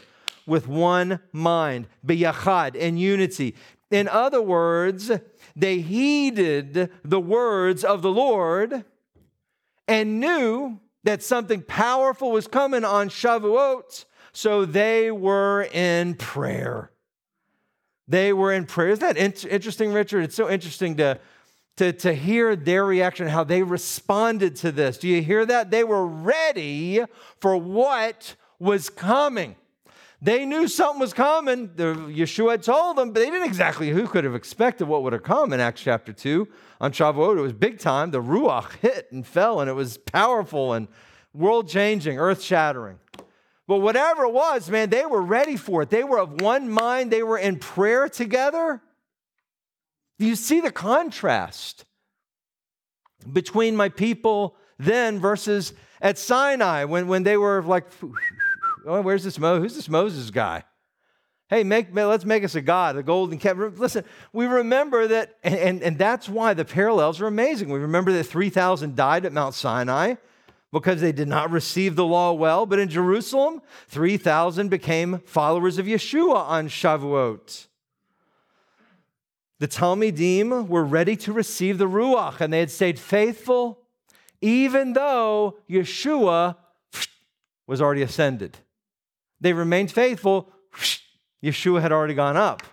with 0.48 0.68
one 0.68 1.20
mind, 1.32 1.88
biyachad, 2.04 2.76
in 2.76 2.98
unity. 2.98 3.56
In 3.92 4.08
other 4.08 4.42
words, 4.42 5.12
they 5.56 5.80
heeded 5.80 6.90
the 7.04 7.20
words 7.20 7.84
of 7.84 8.02
the 8.02 8.12
Lord 8.12 8.84
and 9.88 10.20
knew 10.20 10.80
that 11.04 11.24
something 11.24 11.62
powerful 11.62 12.32
was 12.32 12.48
coming 12.48 12.84
on 12.84 13.10
Shavuot, 13.10 14.06
so 14.34 14.66
they 14.66 15.12
were 15.12 15.64
in 15.72 16.16
prayer. 16.16 16.92
They 18.08 18.34
were 18.34 18.52
in 18.54 18.66
prayer. 18.66 18.90
Isn't 18.90 19.16
that 19.16 19.18
in- 19.18 19.50
interesting, 19.50 19.94
Richard? 19.94 20.24
It's 20.24 20.36
so 20.36 20.50
interesting 20.50 20.98
to, 20.98 21.20
to, 21.78 21.94
to 21.94 22.14
hear 22.14 22.56
their 22.56 22.86
reaction, 22.86 23.28
how 23.28 23.44
they 23.44 23.64
responded 23.64 24.56
to 24.58 24.72
this. 24.72 24.98
Do 24.98 25.08
you 25.08 25.22
hear 25.22 25.46
that? 25.46 25.72
They 25.72 25.84
were 25.84 26.06
ready 26.06 27.02
for 27.40 27.56
what 27.58 28.36
was 28.60 28.90
coming. 28.90 29.56
They 30.22 30.46
knew 30.46 30.68
something 30.68 31.00
was 31.00 31.14
coming. 31.14 31.72
The, 31.76 31.94
Yeshua 31.94 32.52
had 32.52 32.64
told 32.64 32.98
them, 32.98 33.12
but 33.12 33.20
they 33.20 33.30
didn't 33.30 33.46
exactly, 33.46 33.90
who 33.90 34.08
could 34.08 34.24
have 34.24 34.34
expected 34.34 34.88
what 34.88 35.04
would 35.04 35.14
have 35.14 35.24
come 35.24 35.54
in 35.54 35.60
Acts 35.60 35.82
chapter 35.82 36.12
2 36.12 36.48
on 36.82 36.92
Shavuot? 36.92 37.38
It 37.38 37.42
was 37.42 37.54
big 37.54 37.78
time. 37.78 38.10
The 38.10 38.22
Ruach 38.22 38.78
hit 38.78 39.12
and 39.12 39.26
fell, 39.26 39.62
and 39.62 39.70
it 39.70 39.74
was 39.74 39.98
powerful 39.98 40.74
and 40.74 40.88
world 41.34 41.70
changing, 41.70 42.18
earth 42.18 42.42
shattering. 42.42 42.98
But 43.68 43.80
whatever 43.80 44.24
it 44.24 44.34
was, 44.34 44.70
man, 44.70 44.90
they 44.90 45.06
were 45.06 45.22
ready 45.22 45.56
for 45.56 45.84
it. 45.84 45.90
They 45.90 46.04
were 46.04 46.20
of 46.20 46.42
one 46.42 46.70
mind, 46.70 47.12
they 47.12 47.22
were 47.22 47.38
in 47.38 47.60
prayer 47.60 48.10
together. 48.10 48.82
Do 50.18 50.26
you 50.26 50.36
see 50.36 50.62
the 50.62 50.72
contrast 50.72 51.86
between 53.32 53.76
my 53.76 53.90
people 53.90 54.56
then 54.80 55.20
versus 55.20 55.74
at 56.02 56.18
Sinai 56.18 56.86
when, 56.86 57.08
when 57.08 57.24
they 57.24 57.38
were 57.38 57.62
like, 57.62 57.86
oh, 58.88 59.02
where's 59.02 59.24
this 59.24 59.38
Mo? 59.38 59.60
Who's 59.60 59.76
this 59.76 59.90
Moses 59.90 60.32
guy? 60.32 60.64
Hey, 61.50 61.64
make, 61.64 61.96
let's 61.96 62.26
make 62.26 62.44
us 62.44 62.56
a 62.56 62.62
God, 62.62 62.98
a 62.98 63.04
golden 63.04 63.38
calf. 63.38 63.58
Listen, 63.58 64.04
we 64.34 64.48
remember 64.48 65.08
that, 65.08 65.38
and, 65.44 65.56
and, 65.56 65.82
and 65.82 65.98
that's 65.98 66.28
why 66.28 66.54
the 66.54 66.66
parallels 66.66 67.22
are 67.22 67.28
amazing. 67.28 67.70
We 67.70 67.80
remember 67.80 68.12
that 68.14 68.26
3,000 68.26 68.96
died 68.96 69.26
at 69.26 69.32
Mount 69.32 69.54
Sinai 69.54 70.16
because 70.74 71.00
they 71.00 71.14
did 71.14 71.30
not 71.30 71.50
receive 71.50 71.96
the 71.96 72.06
law 72.06 72.34
well. 72.34 72.66
But 72.66 72.80
in 72.80 72.90
Jerusalem, 72.90 73.62
3,000 73.88 74.70
became 74.70 75.20
followers 75.20 75.78
of 75.78 75.86
Yeshua 75.86 76.36
on 76.36 76.68
Shavuot. 76.68 77.68
The 79.60 79.68
Talmidim 79.68 80.68
were 80.68 80.84
ready 80.84 81.16
to 81.16 81.34
receive 81.34 81.78
the 81.78 81.88
Ruach, 81.88 82.42
and 82.42 82.52
they 82.52 82.60
had 82.60 82.72
stayed 82.72 83.00
faithful 83.00 83.80
even 84.42 84.94
though 84.94 85.58
Yeshua 85.70 86.58
was 87.66 87.82
already 87.82 88.02
ascended. 88.02 88.58
They 89.40 89.54
remained 89.54 89.92
faithful. 89.92 90.52
Yeshua 91.44 91.82
had 91.82 91.92
already 91.92 92.14
gone 92.14 92.38
up. 92.38 92.64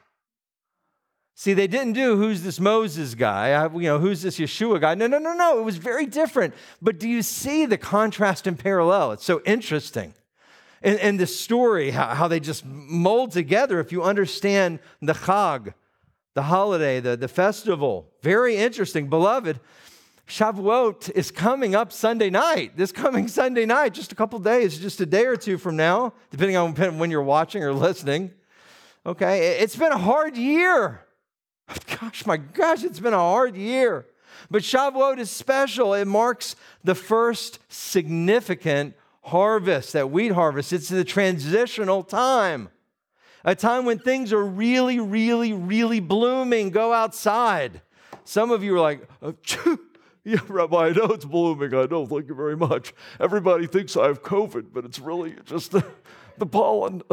See, 1.37 1.53
they 1.53 1.67
didn't 1.67 1.95
do 1.95 2.17
who's 2.17 2.43
this 2.43 2.61
Moses 2.61 3.15
guy, 3.15 3.67
you 3.75 3.83
know, 3.83 3.99
who's 3.99 4.23
this 4.23 4.39
Yeshua 4.39 4.81
guy. 4.81 4.95
No, 4.95 5.09
no, 5.09 5.19
no, 5.19 5.35
no. 5.35 5.59
It 5.59 5.65
was 5.65 5.77
very 5.77 6.07
different. 6.07 6.55
But 6.81 6.99
do 6.99 7.09
you 7.09 7.23
see 7.23 7.67
the 7.67 7.77
contrast 7.77 8.47
and 8.47 8.59
parallel? 8.59 9.13
It's 9.13 9.25
so 9.25 9.43
interesting. 9.45 10.15
And, 10.81 10.99
and 11.01 11.19
the 11.19 11.27
story, 11.27 11.91
how, 11.91 12.15
how 12.15 12.29
they 12.29 12.39
just 12.39 12.65
mold 12.65 13.33
together, 13.33 13.81
if 13.81 13.91
you 13.91 14.03
understand 14.03 14.79
the 15.03 15.15
Chag, 15.15 15.75
the 16.35 16.43
holiday, 16.43 17.01
the, 17.01 17.17
the 17.17 17.29
festival. 17.29 18.13
Very 18.23 18.57
interesting. 18.57 19.09
Beloved, 19.09 19.59
Shavuot 20.27 21.11
is 21.11 21.31
coming 21.31 21.75
up 21.75 21.93
Sunday 21.93 22.31
night. 22.31 22.77
This 22.77 22.93
coming 22.93 23.29
Sunday 23.29 23.67
night, 23.67 23.93
just 23.93 24.13
a 24.13 24.15
couple 24.15 24.39
days, 24.39 24.79
just 24.79 25.01
a 25.01 25.07
day 25.07 25.27
or 25.27 25.37
two 25.37 25.59
from 25.59 25.77
now, 25.77 26.15
depending 26.31 26.57
on 26.57 26.75
when 26.99 27.11
you're 27.11 27.23
watching 27.23 27.63
or 27.63 27.73
listening. 27.73 28.33
Okay, 29.07 29.59
it's 29.61 29.77
been 29.77 29.93
a 29.93 29.99
hard 29.99 30.37
year. 30.37 31.03
Gosh, 32.01 32.27
my 32.27 32.37
gosh, 32.37 32.85
it's 32.85 33.01
been 33.01 33.15
a 33.15 33.19
hard 33.19 33.57
year. 33.57 34.07
But 34.51 34.63
Shavuot 34.63 35.19
is 35.19 35.31
special. 35.31 35.95
It 35.95 36.07
marks 36.07 36.57
the 36.83 36.95
first 36.95 37.59
significant 37.69 38.95
harvest, 39.23 39.95
that 39.95 40.11
wheat 40.11 40.33
harvest. 40.33 40.73
It's 40.73 40.89
the 40.89 41.05
transitional 41.05 42.03
time, 42.03 42.69
a 43.45 43.55
time 43.55 43.87
when 43.87 43.99
things 43.99 44.33
are 44.33 44.45
really, 44.45 45.01
really, 45.01 45.53
really 45.53 46.01
blooming. 46.01 46.71
Go 46.71 46.93
outside. 46.93 47.81
Some 48.25 48.51
of 48.51 48.63
you 48.63 48.75
are 48.77 48.81
like, 48.81 49.09
yeah, 50.25 50.41
Rabbi, 50.49 50.87
I 50.87 50.91
know 50.91 51.05
it's 51.07 51.25
blooming. 51.25 51.75
I 51.75 51.85
know, 51.85 52.07
thank 52.07 52.29
you 52.29 52.35
very 52.35 52.57
much. 52.57 52.95
Everybody 53.21 53.67
thinks 53.67 53.97
I 53.97 54.07
have 54.07 54.23
COVID, 54.23 54.69
but 54.73 54.85
it's 54.85 54.99
really 54.99 55.37
just 55.45 55.73
the, 55.73 55.85
the 56.39 56.47
pollen. 56.47 57.03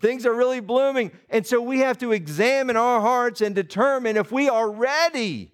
Things 0.00 0.24
are 0.24 0.34
really 0.34 0.60
blooming. 0.60 1.12
And 1.28 1.46
so 1.46 1.60
we 1.60 1.80
have 1.80 1.98
to 1.98 2.12
examine 2.12 2.76
our 2.76 3.00
hearts 3.00 3.40
and 3.40 3.54
determine 3.54 4.16
if 4.16 4.32
we 4.32 4.48
are 4.48 4.70
ready 4.70 5.52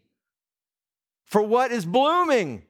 for 1.24 1.42
what 1.42 1.72
is 1.72 1.86
blooming, 1.86 2.62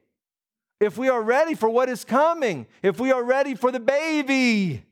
if 0.80 0.96
we 0.96 1.08
are 1.08 1.22
ready 1.22 1.54
for 1.54 1.68
what 1.68 1.88
is 1.88 2.04
coming, 2.04 2.66
if 2.82 3.00
we 3.00 3.10
are 3.10 3.22
ready 3.22 3.54
for 3.54 3.72
the 3.72 3.80
baby 3.80 4.84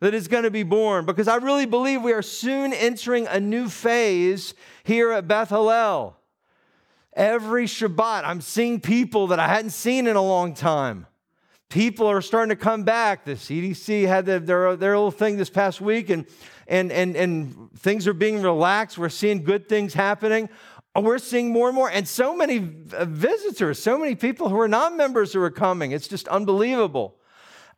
that 0.00 0.14
is 0.14 0.26
going 0.26 0.42
to 0.42 0.50
be 0.50 0.64
born. 0.64 1.06
Because 1.06 1.28
I 1.28 1.36
really 1.36 1.66
believe 1.66 2.02
we 2.02 2.12
are 2.12 2.22
soon 2.22 2.72
entering 2.72 3.28
a 3.28 3.38
new 3.38 3.68
phase 3.68 4.54
here 4.82 5.12
at 5.12 5.28
Beth 5.28 5.50
Hallel. 5.50 6.14
Every 7.14 7.66
Shabbat, 7.66 8.24
I'm 8.24 8.40
seeing 8.40 8.80
people 8.80 9.28
that 9.28 9.38
I 9.38 9.48
hadn't 9.48 9.70
seen 9.70 10.06
in 10.06 10.16
a 10.16 10.22
long 10.22 10.54
time 10.54 11.06
people 11.72 12.06
are 12.06 12.20
starting 12.20 12.50
to 12.50 12.56
come 12.56 12.84
back. 12.84 13.24
The 13.24 13.32
CDC 13.32 14.06
had 14.06 14.26
the, 14.26 14.38
their, 14.38 14.76
their 14.76 14.94
little 14.94 15.10
thing 15.10 15.38
this 15.38 15.48
past 15.48 15.80
week, 15.80 16.10
and, 16.10 16.26
and, 16.68 16.92
and, 16.92 17.16
and 17.16 17.72
things 17.78 18.06
are 18.06 18.12
being 18.12 18.42
relaxed. 18.42 18.98
We're 18.98 19.08
seeing 19.08 19.42
good 19.42 19.70
things 19.70 19.94
happening. 19.94 20.50
We're 20.94 21.18
seeing 21.18 21.50
more 21.50 21.68
and 21.68 21.74
more, 21.74 21.90
and 21.90 22.06
so 22.06 22.36
many 22.36 22.58
visitors, 22.58 23.82
so 23.82 23.96
many 23.96 24.14
people 24.14 24.50
who 24.50 24.60
are 24.60 24.68
not 24.68 24.94
members 24.94 25.32
who 25.32 25.40
are 25.40 25.50
coming. 25.50 25.92
It's 25.92 26.06
just 26.06 26.28
unbelievable. 26.28 27.16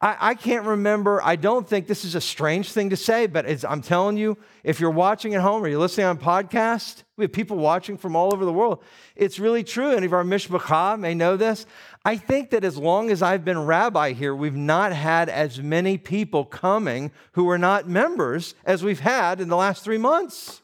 I, 0.04 0.16
I, 0.20 0.34
can't 0.34 0.66
remember, 0.66 1.22
I 1.24 1.36
don't 1.36 1.66
think 1.66 1.86
this 1.86 2.04
is 2.04 2.14
a 2.14 2.20
strange 2.20 2.72
thing 2.72 2.90
to 2.90 2.96
say, 2.96 3.26
but 3.26 3.64
I'm 3.64 3.80
telling 3.80 4.18
you, 4.18 4.36
if 4.62 4.78
you're 4.78 4.90
watching 4.90 5.34
at 5.34 5.40
home 5.40 5.64
or 5.64 5.68
you're 5.68 5.78
listening 5.78 6.04
on 6.04 6.18
podcast, 6.18 7.04
we 7.16 7.24
have 7.24 7.32
people 7.32 7.56
watching 7.56 7.96
from 7.96 8.14
all 8.14 8.34
over 8.34 8.44
the 8.44 8.52
world. 8.52 8.84
It's 9.16 9.38
really 9.38 9.64
true. 9.64 9.92
Any 9.92 10.04
of 10.04 10.12
our 10.12 10.22
mishpacha 10.22 11.00
may 11.00 11.14
know 11.14 11.38
this. 11.38 11.64
I 12.04 12.18
think 12.18 12.50
that 12.50 12.64
as 12.64 12.76
long 12.76 13.10
as 13.10 13.22
I've 13.22 13.46
been 13.46 13.64
rabbi 13.64 14.12
here, 14.12 14.34
we've 14.34 14.54
not 14.54 14.92
had 14.92 15.30
as 15.30 15.58
many 15.58 15.96
people 15.96 16.44
coming 16.44 17.10
who 17.32 17.48
are 17.48 17.56
not 17.56 17.88
members 17.88 18.54
as 18.66 18.84
we've 18.84 19.00
had 19.00 19.40
in 19.40 19.48
the 19.48 19.56
last 19.56 19.84
three 19.84 19.96
months. 19.96 20.60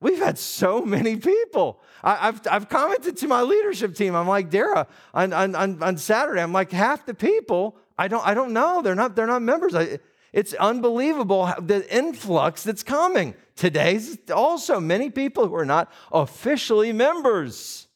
We've 0.00 0.20
had 0.20 0.38
so 0.38 0.82
many 0.82 1.16
people. 1.16 1.80
I, 2.04 2.26
have 2.26 2.46
I've 2.48 2.68
commented 2.68 3.16
to 3.16 3.26
my 3.26 3.42
leadership 3.42 3.96
team. 3.96 4.14
I'm 4.14 4.28
like, 4.28 4.48
Dara, 4.48 4.86
on, 5.12 5.32
on, 5.32 5.56
on 5.82 5.98
Saturday, 5.98 6.40
I'm 6.40 6.52
like, 6.52 6.70
half 6.70 7.04
the 7.04 7.14
people, 7.14 7.76
I 7.98 8.08
don't, 8.08 8.26
I 8.26 8.34
don't 8.34 8.52
know. 8.52 8.80
They're 8.82 8.94
not, 8.94 9.16
they're 9.16 9.26
not 9.26 9.42
members. 9.42 9.74
I, 9.74 9.98
it's 10.32 10.54
unbelievable 10.54 11.52
the 11.60 11.84
influx 11.94 12.62
that's 12.62 12.82
coming. 12.82 13.34
Today's 13.56 14.18
also 14.32 14.78
many 14.78 15.10
people 15.10 15.48
who 15.48 15.54
are 15.54 15.64
not 15.64 15.90
officially 16.12 16.92
members 16.92 17.88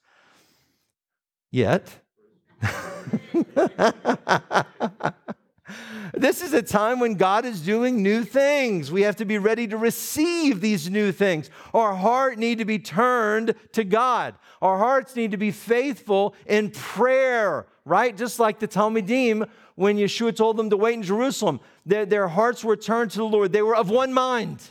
yet. 1.51 1.89
this 6.15 6.43
is 6.43 6.53
a 6.53 6.63
time 6.63 7.01
when 7.01 7.15
God 7.15 7.45
is 7.45 7.61
doing 7.61 8.03
new 8.03 8.25
things. 8.25 8.91
We 8.91 9.03
have 9.03 9.17
to 9.17 9.25
be 9.25 9.39
ready 9.39 9.67
to 9.69 9.77
receive 9.77 10.61
these 10.61 10.91
new 10.91 11.13
things. 11.13 11.51
Our 11.73 11.95
heart 11.95 12.39
need 12.39 12.59
to 12.59 12.65
be 12.65 12.79
turned 12.79 13.55
to 13.73 13.85
God. 13.85 14.35
Our 14.61 14.79
hearts 14.79 15.17
need 15.17 15.33
to 15.33 15.37
be 15.37 15.51
faithful 15.51 16.35
in 16.47 16.71
prayer, 16.71 17.67
right? 17.85 18.17
Just 18.17 18.39
like 18.39 18.59
the 18.59 18.69
Talmidim 18.69 19.49
when 19.75 19.97
Yeshua 19.97 20.35
told 20.35 20.57
them 20.57 20.71
to 20.71 20.77
wait 20.77 20.95
in 20.95 21.03
Jerusalem. 21.03 21.61
Their, 21.87 22.07
their 22.07 22.29
hearts 22.29 22.63
were 22.63 22.77
turned 22.77 23.11
to 23.13 23.19
the 23.19 23.25
Lord. 23.25 23.53
They 23.53 23.63
were 23.63 23.77
of 23.77 23.91
one 23.91 24.13
mind. 24.13 24.71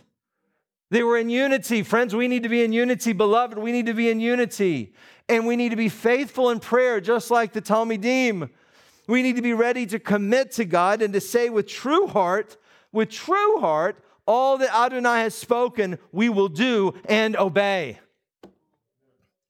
They 0.89 1.03
were 1.03 1.17
in 1.17 1.29
unity. 1.29 1.83
Friends, 1.83 2.15
we 2.15 2.27
need 2.27 2.43
to 2.43 2.49
be 2.49 2.63
in 2.63 2.73
unity. 2.73 3.13
Beloved, 3.13 3.57
we 3.57 3.71
need 3.71 3.85
to 3.85 3.93
be 3.93 4.09
in 4.09 4.19
unity 4.19 4.93
and 5.29 5.47
we 5.47 5.55
need 5.55 5.69
to 5.69 5.77
be 5.77 5.87
faithful 5.87 6.49
in 6.49 6.59
prayer, 6.59 6.99
just 6.99 7.31
like 7.31 7.53
the 7.53 7.61
Talmidim. 7.61 8.49
We 9.07 9.21
need 9.23 9.37
to 9.37 9.41
be 9.41 9.53
ready 9.53 9.85
to 9.87 9.99
commit 9.99 10.51
to 10.53 10.65
God 10.65 11.01
and 11.01 11.13
to 11.13 11.21
say 11.21 11.49
with 11.49 11.67
true 11.67 12.07
heart, 12.07 12.57
with 12.91 13.09
true 13.09 13.59
heart, 13.59 14.03
all 14.27 14.57
that 14.57 14.75
Adonai 14.75 15.21
has 15.21 15.33
spoken, 15.33 15.97
we 16.11 16.29
will 16.29 16.49
do 16.49 16.93
and 17.05 17.35
obey. 17.37 17.99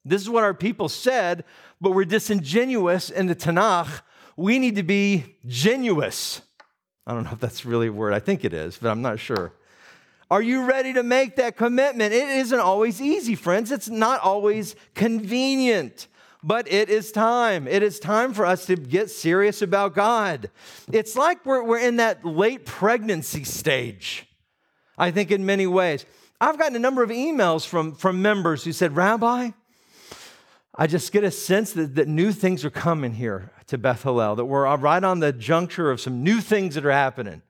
This 0.04 0.22
is 0.22 0.30
what 0.30 0.42
our 0.42 0.54
people 0.54 0.88
said, 0.88 1.44
but 1.80 1.92
we're 1.92 2.04
disingenuous 2.04 3.10
in 3.10 3.26
the 3.26 3.36
Tanakh. 3.36 4.02
We 4.36 4.58
need 4.58 4.76
to 4.76 4.82
be 4.82 5.36
genuous. 5.46 6.40
I 7.06 7.14
don't 7.14 7.24
know 7.24 7.32
if 7.32 7.40
that's 7.40 7.64
really 7.64 7.88
a 7.88 7.92
word. 7.92 8.12
I 8.12 8.18
think 8.18 8.44
it 8.44 8.52
is, 8.52 8.78
but 8.78 8.90
I'm 8.90 9.02
not 9.02 9.18
sure. 9.18 9.52
Are 10.30 10.42
you 10.42 10.64
ready 10.64 10.94
to 10.94 11.02
make 11.02 11.36
that 11.36 11.56
commitment? 11.56 12.14
It 12.14 12.28
isn't 12.28 12.58
always 12.58 13.02
easy, 13.02 13.34
friends. 13.34 13.70
It's 13.70 13.90
not 13.90 14.20
always 14.20 14.74
convenient, 14.94 16.08
but 16.42 16.72
it 16.72 16.88
is 16.88 17.12
time. 17.12 17.68
It 17.68 17.82
is 17.82 18.00
time 18.00 18.32
for 18.32 18.46
us 18.46 18.64
to 18.66 18.76
get 18.76 19.10
serious 19.10 19.60
about 19.60 19.94
God. 19.94 20.50
It's 20.90 21.16
like 21.16 21.44
we're, 21.44 21.62
we're 21.62 21.80
in 21.80 21.96
that 21.96 22.24
late 22.24 22.64
pregnancy 22.64 23.44
stage, 23.44 24.26
I 24.96 25.10
think, 25.10 25.30
in 25.30 25.44
many 25.44 25.66
ways. 25.66 26.06
I've 26.40 26.58
gotten 26.58 26.76
a 26.76 26.80
number 26.80 27.02
of 27.02 27.10
emails 27.10 27.66
from, 27.66 27.94
from 27.94 28.22
members 28.22 28.64
who 28.64 28.72
said, 28.72 28.96
Rabbi, 28.96 29.50
I 30.74 30.86
just 30.86 31.12
get 31.12 31.22
a 31.22 31.30
sense 31.30 31.72
that, 31.74 31.96
that 31.96 32.08
new 32.08 32.32
things 32.32 32.64
are 32.64 32.70
coming 32.70 33.12
here 33.12 33.50
to 33.66 33.76
Beth 33.76 34.04
Hallel, 34.04 34.36
that 34.36 34.46
we're 34.46 34.74
right 34.76 35.04
on 35.04 35.20
the 35.20 35.32
juncture 35.32 35.90
of 35.90 36.00
some 36.00 36.22
new 36.22 36.40
things 36.40 36.74
that 36.76 36.86
are 36.86 36.92
happening. 36.92 37.42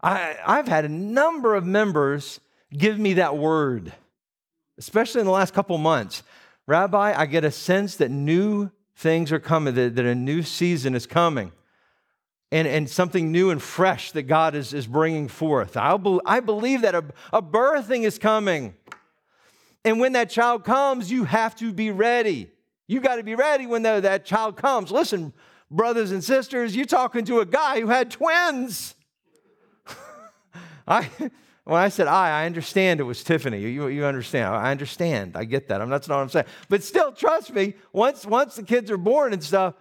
I, 0.00 0.36
I've 0.46 0.68
had 0.68 0.84
a 0.84 0.88
number 0.88 1.56
of 1.56 1.64
members 1.64 2.40
give 2.72 2.98
me 2.98 3.14
that 3.14 3.36
word, 3.36 3.92
especially 4.78 5.20
in 5.20 5.26
the 5.26 5.32
last 5.32 5.54
couple 5.54 5.76
months. 5.78 6.22
Rabbi, 6.66 7.14
I 7.16 7.26
get 7.26 7.44
a 7.44 7.50
sense 7.50 7.96
that 7.96 8.10
new 8.10 8.70
things 8.94 9.32
are 9.32 9.40
coming, 9.40 9.74
that, 9.74 9.96
that 9.96 10.04
a 10.04 10.14
new 10.14 10.42
season 10.42 10.94
is 10.94 11.06
coming, 11.06 11.50
and, 12.52 12.68
and 12.68 12.88
something 12.88 13.32
new 13.32 13.50
and 13.50 13.60
fresh 13.60 14.12
that 14.12 14.22
God 14.22 14.54
is, 14.54 14.72
is 14.72 14.86
bringing 14.86 15.26
forth. 15.26 15.76
I, 15.76 15.96
be, 15.96 16.20
I 16.24 16.38
believe 16.38 16.82
that 16.82 16.94
a, 16.94 17.04
a 17.32 17.42
birthing 17.42 18.04
is 18.04 18.18
coming. 18.18 18.74
And 19.86 20.00
when 20.00 20.14
that 20.14 20.30
child 20.30 20.64
comes, 20.64 21.12
you 21.12 21.22
have 21.24 21.54
to 21.56 21.72
be 21.72 21.92
ready. 21.92 22.50
You 22.88 23.00
got 23.00 23.16
to 23.16 23.22
be 23.22 23.36
ready 23.36 23.66
when 23.66 23.82
the, 23.82 24.00
that 24.00 24.24
child 24.24 24.56
comes. 24.56 24.90
Listen, 24.90 25.32
brothers 25.70 26.10
and 26.10 26.22
sisters, 26.24 26.74
you're 26.74 26.86
talking 26.86 27.24
to 27.26 27.38
a 27.38 27.46
guy 27.46 27.80
who 27.80 27.86
had 27.86 28.10
twins. 28.10 28.96
I, 30.88 31.08
when 31.62 31.80
I 31.80 31.88
said 31.88 32.08
I, 32.08 32.42
I 32.42 32.46
understand 32.46 32.98
it 32.98 33.04
was 33.04 33.22
Tiffany. 33.22 33.60
You, 33.60 33.86
you 33.86 34.04
understand. 34.04 34.52
I 34.52 34.72
understand. 34.72 35.36
I 35.36 35.44
get 35.44 35.68
that. 35.68 35.80
I'm, 35.80 35.88
that's 35.88 36.08
not 36.08 36.16
what 36.16 36.22
I'm 36.22 36.28
saying. 36.30 36.46
But 36.68 36.82
still, 36.82 37.12
trust 37.12 37.54
me, 37.54 37.74
once, 37.92 38.26
once 38.26 38.56
the 38.56 38.64
kids 38.64 38.90
are 38.90 38.98
born 38.98 39.32
and 39.32 39.42
stuff, 39.42 39.74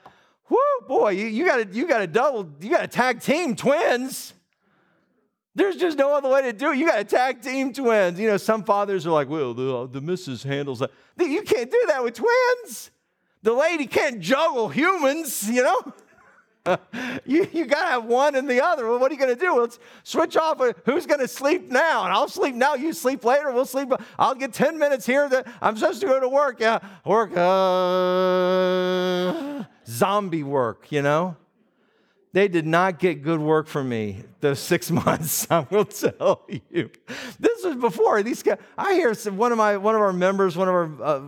whoo, 0.49 0.57
boy, 0.87 1.13
you, 1.13 1.25
you 1.25 1.45
got 1.45 1.57
to 1.57 1.75
you 1.75 1.87
got 1.87 1.99
to 1.99 2.07
double, 2.07 2.47
you 2.61 2.69
got 2.69 2.81
to 2.81 2.87
tag 2.87 3.21
team 3.21 3.55
twins. 3.55 4.35
There's 5.55 5.77
just 5.77 5.97
no 5.97 6.13
other 6.13 6.29
way 6.29 6.41
to 6.41 6.53
do 6.53 6.71
it. 6.71 6.77
You 6.77 6.85
got 6.85 6.97
to 6.97 7.03
tag 7.05 7.41
team 7.41 7.71
twins. 7.71 8.19
You 8.19 8.27
know, 8.27 8.37
some 8.37 8.63
fathers 8.63 9.07
are 9.07 9.11
like, 9.11 9.29
well, 9.29 9.53
the, 9.53 9.87
the 9.87 10.01
missus 10.01 10.43
handles 10.43 10.79
that. 10.79 10.91
You 11.17 11.43
can't 11.43 11.71
do 11.71 11.81
that 11.87 12.03
with 12.03 12.15
twins. 12.15 12.91
The 13.41 13.53
lady 13.53 13.87
can't 13.87 14.19
juggle 14.19 14.67
humans, 14.67 15.49
you 15.49 15.63
know? 15.63 15.93
you 17.25 17.47
you 17.53 17.65
got 17.65 17.83
to 17.83 17.91
have 17.91 18.05
one 18.05 18.35
and 18.35 18.49
the 18.49 18.63
other. 18.63 18.87
Well, 18.87 18.99
what 18.99 19.11
are 19.11 19.13
you 19.13 19.19
going 19.19 19.33
to 19.33 19.39
do? 19.39 19.61
Let's 19.61 19.77
switch 20.03 20.35
off. 20.35 20.59
Who's 20.85 21.05
going 21.05 21.19
to 21.19 21.27
sleep 21.27 21.69
now? 21.69 22.05
And 22.05 22.11
I'll 22.11 22.27
sleep 22.27 22.55
now. 22.55 22.73
You 22.73 22.91
sleep 22.91 23.23
later. 23.23 23.51
We'll 23.51 23.65
sleep. 23.65 23.89
I'll 24.17 24.35
get 24.35 24.51
10 24.51 24.79
minutes 24.79 25.05
here. 25.05 25.29
That 25.29 25.47
I'm 25.61 25.77
supposed 25.77 26.01
to 26.01 26.07
go 26.07 26.19
to 26.19 26.27
work. 26.27 26.59
Yeah, 26.59 26.79
work. 27.05 27.31
Uh, 28.97 29.63
zombie 29.87 30.43
work, 30.43 30.91
you 30.91 31.03
know? 31.03 31.37
They 32.35 32.49
did 32.49 32.67
not 32.67 32.99
get 32.99 33.23
good 33.23 33.39
work 33.39 33.65
from 33.65 33.87
me 33.87 34.21
those 34.41 34.59
six 34.73 34.91
months. 34.91 35.47
I 35.49 35.65
will 35.69 35.85
tell 35.85 36.45
you. 36.49 36.91
This 37.39 37.63
was 37.63 37.77
before 37.77 38.21
these 38.23 38.43
guys. 38.43 38.57
I 38.77 38.95
hear 38.95 39.13
some, 39.13 39.37
one 39.37 39.53
of 39.53 39.57
my 39.57 39.77
one 39.77 39.95
of 39.95 40.01
our 40.01 40.11
members, 40.11 40.57
one 40.57 40.67
of 40.67 40.73
our 40.73 41.01
uh, 41.01 41.21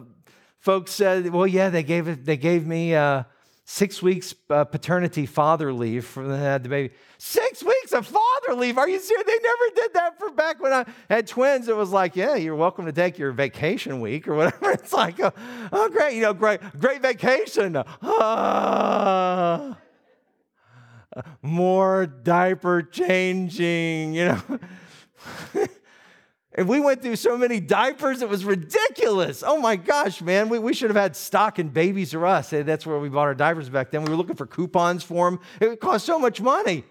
folks 0.59 0.91
said, 0.91 1.29
"Well, 1.29 1.47
yeah, 1.47 1.69
they 1.69 1.83
gave 1.83 2.09
it. 2.09 2.25
They 2.25 2.35
gave 2.35 2.67
me 2.67 2.93
uh, 2.93 3.23
six 3.63 4.01
weeks 4.03 4.35
uh, 4.49 4.65
paternity 4.65 5.25
father 5.25 5.71
leave 5.71 6.03
for 6.03 6.27
the 6.27 6.59
baby. 6.67 6.93
Six 7.17 7.63
weeks 7.63 7.93
of 7.93 8.05
father 8.05 8.55
leave? 8.55 8.77
Are 8.77 8.89
you 8.89 8.99
serious? 8.99 9.25
They 9.25 9.39
never 9.41 9.75
did 9.75 9.93
that 9.93 10.19
for 10.19 10.29
back 10.31 10.61
when 10.61 10.73
I 10.73 10.85
had 11.09 11.25
twins. 11.25 11.69
It 11.69 11.77
was 11.77 11.91
like, 11.91 12.17
yeah, 12.17 12.35
you're 12.35 12.53
welcome 12.53 12.85
to 12.85 12.91
take 12.91 13.17
your 13.17 13.31
vacation 13.31 14.01
week 14.01 14.27
or 14.27 14.35
whatever. 14.35 14.71
It's 14.77 14.91
like, 14.91 15.21
oh, 15.21 15.31
oh 15.71 15.87
great, 15.87 16.15
you 16.15 16.21
know, 16.23 16.33
great, 16.33 16.59
great 16.77 17.01
vacation." 17.01 17.81
Ah 18.03 19.77
more 21.41 22.05
diaper 22.05 22.81
changing, 22.81 24.13
you 24.13 24.25
know. 24.25 24.59
and 26.53 26.67
we 26.67 26.79
went 26.79 27.01
through 27.01 27.15
so 27.15 27.37
many 27.37 27.59
diapers, 27.59 28.21
it 28.21 28.29
was 28.29 28.45
ridiculous. 28.45 29.43
Oh 29.45 29.59
my 29.59 29.75
gosh, 29.75 30.21
man, 30.21 30.49
we, 30.49 30.59
we 30.59 30.73
should 30.73 30.89
have 30.89 30.97
had 30.97 31.15
stock 31.15 31.59
in 31.59 31.69
Babies 31.69 32.13
R 32.15 32.25
Us. 32.25 32.49
That's 32.49 32.85
where 32.85 32.99
we 32.99 33.09
bought 33.09 33.27
our 33.27 33.35
diapers 33.35 33.69
back 33.69 33.91
then. 33.91 34.03
We 34.03 34.11
were 34.11 34.17
looking 34.17 34.35
for 34.35 34.47
coupons 34.47 35.03
for 35.03 35.29
them. 35.29 35.39
It 35.59 35.79
cost 35.79 36.05
so 36.05 36.19
much 36.19 36.41
money. 36.41 36.83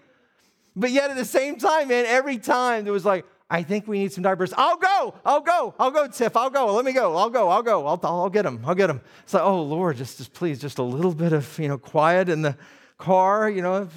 But 0.75 0.91
yet 0.91 1.09
at 1.09 1.17
the 1.17 1.25
same 1.25 1.57
time, 1.57 1.87
man, 1.87 2.05
every 2.05 2.37
time 2.37 2.83
there 2.83 2.93
was 2.93 3.05
like, 3.05 3.25
I 3.49 3.63
think 3.63 3.87
we 3.87 3.99
need 3.99 4.11
some 4.11 4.23
diapers. 4.23 4.53
I'll 4.55 4.77
go. 4.77 5.15
I'll 5.25 5.39
go. 5.39 5.73
I'll 5.79 5.91
go, 5.91 6.07
Tiff. 6.07 6.35
I'll 6.35 6.49
go. 6.49 6.73
Let 6.73 6.83
me 6.83 6.91
go. 6.91 7.15
I'll 7.15 7.29
go. 7.29 7.49
I'll 7.49 7.63
go. 7.63 7.87
I'll, 7.87 7.99
I'll 8.03 8.29
get 8.29 8.43
them. 8.43 8.61
I'll 8.65 8.75
get 8.75 8.87
them. 8.87 9.01
It's 9.23 9.33
like, 9.33 9.43
oh, 9.43 9.63
Lord, 9.63 9.95
just, 9.95 10.17
just 10.17 10.33
please, 10.33 10.59
just 10.59 10.79
a 10.79 10.83
little 10.83 11.13
bit 11.13 11.31
of, 11.31 11.57
you 11.57 11.69
know, 11.69 11.77
quiet 11.77 12.27
in 12.27 12.41
the 12.41 12.57
car, 12.97 13.49
you 13.49 13.61
know, 13.61 13.87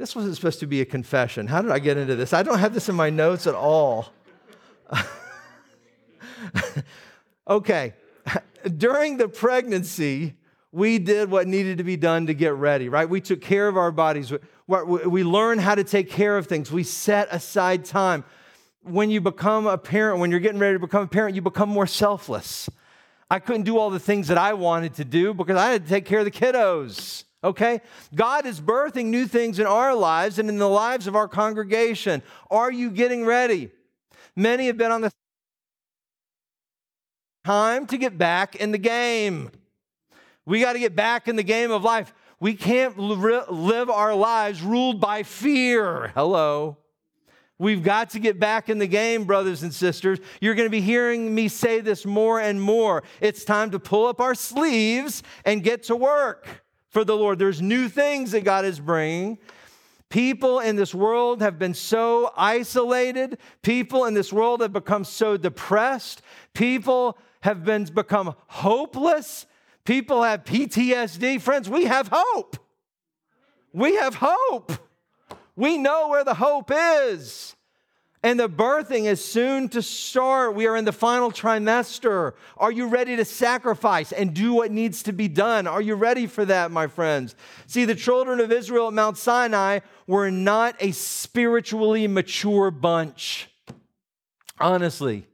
this 0.00 0.16
wasn't 0.16 0.34
supposed 0.34 0.60
to 0.60 0.66
be 0.66 0.80
a 0.80 0.86
confession. 0.86 1.46
How 1.46 1.60
did 1.60 1.70
I 1.70 1.78
get 1.78 1.98
into 1.98 2.16
this? 2.16 2.32
I 2.32 2.42
don't 2.42 2.58
have 2.58 2.72
this 2.72 2.88
in 2.88 2.94
my 2.94 3.10
notes 3.10 3.46
at 3.46 3.54
all. 3.54 4.10
okay. 7.48 7.92
During 8.78 9.18
the 9.18 9.28
pregnancy, 9.28 10.36
we 10.72 10.98
did 10.98 11.30
what 11.30 11.46
needed 11.46 11.76
to 11.78 11.84
be 11.84 11.98
done 11.98 12.28
to 12.28 12.34
get 12.34 12.54
ready, 12.54 12.88
right? 12.88 13.06
We 13.06 13.20
took 13.20 13.42
care 13.42 13.68
of 13.68 13.76
our 13.76 13.92
bodies. 13.92 14.32
We 14.66 15.22
learned 15.22 15.60
how 15.60 15.74
to 15.74 15.84
take 15.84 16.08
care 16.08 16.38
of 16.38 16.46
things. 16.46 16.72
We 16.72 16.82
set 16.82 17.28
aside 17.30 17.84
time. 17.84 18.24
When 18.82 19.10
you 19.10 19.20
become 19.20 19.66
a 19.66 19.76
parent, 19.76 20.18
when 20.18 20.30
you're 20.30 20.40
getting 20.40 20.60
ready 20.60 20.76
to 20.76 20.80
become 20.80 21.02
a 21.02 21.08
parent, 21.08 21.34
you 21.34 21.42
become 21.42 21.68
more 21.68 21.86
selfless. 21.86 22.70
I 23.30 23.38
couldn't 23.38 23.64
do 23.64 23.76
all 23.76 23.90
the 23.90 24.00
things 24.00 24.28
that 24.28 24.38
I 24.38 24.54
wanted 24.54 24.94
to 24.94 25.04
do 25.04 25.34
because 25.34 25.58
I 25.58 25.72
had 25.72 25.84
to 25.84 25.88
take 25.90 26.06
care 26.06 26.20
of 26.20 26.24
the 26.24 26.30
kiddos 26.30 27.24
okay? 27.42 27.80
God 28.14 28.46
is 28.46 28.60
birthing 28.60 29.06
new 29.06 29.26
things 29.26 29.58
in 29.58 29.66
our 29.66 29.94
lives 29.94 30.38
and 30.38 30.48
in 30.48 30.58
the 30.58 30.68
lives 30.68 31.06
of 31.06 31.16
our 31.16 31.28
congregation. 31.28 32.22
Are 32.50 32.70
you 32.70 32.90
getting 32.90 33.24
ready? 33.24 33.70
Many 34.36 34.66
have 34.66 34.76
been 34.76 34.92
on 34.92 35.00
the 35.00 35.10
time 37.44 37.86
to 37.86 37.96
get 37.96 38.18
back 38.18 38.56
in 38.56 38.70
the 38.70 38.78
game. 38.78 39.50
We 40.46 40.60
got 40.60 40.74
to 40.74 40.78
get 40.78 40.94
back 40.94 41.28
in 41.28 41.36
the 41.36 41.42
game 41.42 41.70
of 41.70 41.84
life. 41.84 42.12
We 42.38 42.54
can't 42.54 42.98
live 42.98 43.90
our 43.90 44.14
lives 44.14 44.62
ruled 44.62 45.00
by 45.00 45.22
fear. 45.22 46.12
Hello. 46.14 46.78
We've 47.58 47.82
got 47.82 48.10
to 48.10 48.18
get 48.18 48.40
back 48.40 48.70
in 48.70 48.78
the 48.78 48.86
game, 48.86 49.24
brothers 49.24 49.62
and 49.62 49.74
sisters. 49.74 50.18
You're 50.40 50.54
going 50.54 50.66
to 50.66 50.70
be 50.70 50.80
hearing 50.80 51.34
me 51.34 51.48
say 51.48 51.80
this 51.80 52.06
more 52.06 52.40
and 52.40 52.60
more. 52.60 53.02
It's 53.20 53.44
time 53.44 53.70
to 53.72 53.78
pull 53.78 54.06
up 54.06 54.18
our 54.18 54.34
sleeves 54.34 55.22
and 55.44 55.62
get 55.62 55.82
to 55.84 55.96
work 55.96 56.62
for 56.90 57.04
the 57.04 57.16
Lord. 57.16 57.38
There's 57.38 57.62
new 57.62 57.88
things 57.88 58.32
that 58.32 58.44
God 58.44 58.64
is 58.64 58.78
bringing. 58.78 59.38
People 60.10 60.58
in 60.58 60.74
this 60.74 60.92
world 60.92 61.40
have 61.40 61.58
been 61.58 61.72
so 61.72 62.32
isolated. 62.36 63.38
People 63.62 64.06
in 64.06 64.14
this 64.14 64.32
world 64.32 64.60
have 64.60 64.72
become 64.72 65.04
so 65.04 65.36
depressed. 65.36 66.20
People 66.52 67.16
have 67.42 67.64
been 67.64 67.84
become 67.84 68.34
hopeless. 68.48 69.46
People 69.84 70.22
have 70.24 70.44
PTSD. 70.44 71.40
Friends, 71.40 71.70
we 71.70 71.84
have 71.84 72.08
hope. 72.12 72.56
We 73.72 73.96
have 73.96 74.16
hope. 74.16 74.72
We 75.54 75.78
know 75.78 76.08
where 76.08 76.24
the 76.24 76.34
hope 76.34 76.70
is. 76.74 77.54
And 78.22 78.38
the 78.38 78.50
birthing 78.50 79.04
is 79.04 79.24
soon 79.24 79.70
to 79.70 79.80
start. 79.80 80.54
We 80.54 80.66
are 80.66 80.76
in 80.76 80.84
the 80.84 80.92
final 80.92 81.30
trimester. 81.30 82.34
Are 82.58 82.70
you 82.70 82.86
ready 82.86 83.16
to 83.16 83.24
sacrifice 83.24 84.12
and 84.12 84.34
do 84.34 84.52
what 84.52 84.70
needs 84.70 85.02
to 85.04 85.12
be 85.12 85.26
done? 85.26 85.66
Are 85.66 85.80
you 85.80 85.94
ready 85.94 86.26
for 86.26 86.44
that, 86.44 86.70
my 86.70 86.86
friends? 86.86 87.34
See, 87.66 87.86
the 87.86 87.94
children 87.94 88.40
of 88.40 88.52
Israel 88.52 88.88
at 88.88 88.92
Mount 88.92 89.16
Sinai 89.16 89.80
were 90.06 90.30
not 90.30 90.76
a 90.80 90.92
spiritually 90.92 92.06
mature 92.06 92.70
bunch. 92.70 93.48
Honestly, 94.58 95.26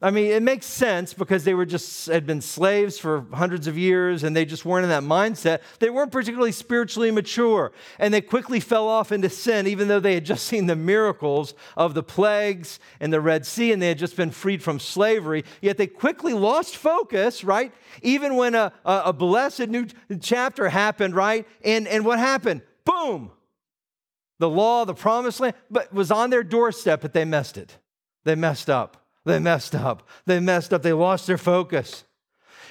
I 0.00 0.12
mean, 0.12 0.26
it 0.26 0.44
makes 0.44 0.66
sense 0.66 1.12
because 1.12 1.42
they 1.42 1.54
were 1.54 1.66
just 1.66 2.06
had 2.06 2.24
been 2.24 2.40
slaves 2.40 2.98
for 2.98 3.26
hundreds 3.32 3.66
of 3.66 3.76
years 3.76 4.22
and 4.22 4.36
they 4.36 4.44
just 4.44 4.64
weren't 4.64 4.84
in 4.84 4.90
that 4.90 5.02
mindset. 5.02 5.60
They 5.80 5.90
weren't 5.90 6.12
particularly 6.12 6.52
spiritually 6.52 7.10
mature 7.10 7.72
and 7.98 8.14
they 8.14 8.20
quickly 8.20 8.60
fell 8.60 8.86
off 8.86 9.10
into 9.10 9.28
sin, 9.28 9.66
even 9.66 9.88
though 9.88 9.98
they 9.98 10.14
had 10.14 10.24
just 10.24 10.46
seen 10.46 10.66
the 10.66 10.76
miracles 10.76 11.52
of 11.76 11.94
the 11.94 12.04
plagues 12.04 12.78
and 13.00 13.12
the 13.12 13.20
Red 13.20 13.44
Sea 13.44 13.72
and 13.72 13.82
they 13.82 13.88
had 13.88 13.98
just 13.98 14.14
been 14.14 14.30
freed 14.30 14.62
from 14.62 14.78
slavery. 14.78 15.44
Yet 15.60 15.78
they 15.78 15.88
quickly 15.88 16.32
lost 16.32 16.76
focus, 16.76 17.42
right? 17.42 17.72
Even 18.00 18.36
when 18.36 18.54
a, 18.54 18.72
a, 18.84 19.02
a 19.06 19.12
blessed 19.12 19.66
new 19.68 19.86
chapter 20.20 20.68
happened, 20.68 21.16
right? 21.16 21.44
And, 21.64 21.88
and 21.88 22.04
what 22.04 22.20
happened? 22.20 22.62
Boom! 22.84 23.32
The 24.38 24.48
law, 24.48 24.84
the 24.84 24.94
promised 24.94 25.40
land, 25.40 25.56
but 25.68 25.92
was 25.92 26.12
on 26.12 26.30
their 26.30 26.44
doorstep, 26.44 27.00
but 27.00 27.14
they 27.14 27.24
messed 27.24 27.58
it. 27.58 27.78
They 28.22 28.36
messed 28.36 28.70
up. 28.70 29.07
They 29.24 29.38
messed 29.38 29.74
up. 29.74 30.08
They 30.26 30.40
messed 30.40 30.72
up. 30.72 30.82
They 30.82 30.92
lost 30.92 31.26
their 31.26 31.38
focus. 31.38 32.04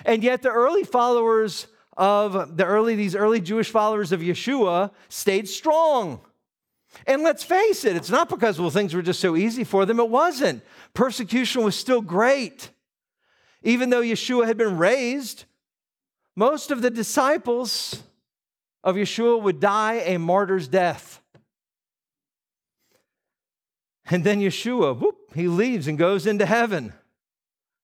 And 0.06 0.24
yet 0.24 0.42
the 0.42 0.50
early 0.50 0.84
followers 0.84 1.68
of 1.96 2.58
the 2.58 2.66
early 2.66 2.96
these 2.96 3.16
early 3.16 3.42
Jewish 3.42 3.72
followers 3.72 4.12
of 4.12 4.22
Yeshua 4.22 4.92
stayed 5.10 5.48
strong. 5.48 6.22
And 7.06 7.22
let's 7.24 7.44
face 7.44 7.86
it, 7.86 7.96
it's 7.96 8.10
not 8.10 8.30
because 8.30 8.60
well 8.60 8.70
things 8.70 8.94
were 8.94 9.02
just 9.02 9.20
so 9.20 9.36
easy 9.36 9.64
for 9.64 9.86
them. 9.86 10.00
It 10.00 10.10
wasn't. 10.10 10.64
Persecution 10.94 11.64
was 11.64 11.76
still 11.76 12.02
great. 12.02 12.70
Even 13.64 13.90
though 13.90 14.02
Yeshua 14.02 14.46
had 14.46 14.58
been 14.58 14.78
raised, 14.78 15.46
most 16.36 16.72
of 16.72 16.82
the 16.82 16.90
disciples 16.90 18.04
of 18.84 18.96
Yeshua 18.96 19.42
would 19.42 19.60
die 19.60 19.96
a 20.06 20.18
martyr's 20.18 20.68
death. 20.68 21.22
And 24.10 24.24
then 24.24 24.40
Yeshua, 24.40 24.98
whoop, 24.98 25.27
he 25.34 25.48
leaves 25.48 25.88
and 25.88 25.98
goes 25.98 26.26
into 26.26 26.46
heaven. 26.46 26.94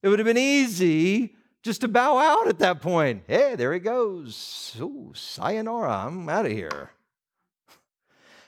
It 0.02 0.10
would 0.10 0.20
have 0.20 0.26
been 0.26 0.38
easy 0.38 1.36
just 1.62 1.82
to 1.82 1.88
bow 1.88 2.18
out 2.18 2.48
at 2.48 2.60
that 2.60 2.82
point. 2.82 3.24
Hey, 3.28 3.56
there 3.56 3.74
he 3.74 3.80
goes. 3.80 4.76
Ooh, 4.80 5.12
sayonara, 5.16 6.06
I'm 6.06 6.28
out 6.28 6.46
of 6.46 6.52
here. 6.52 6.92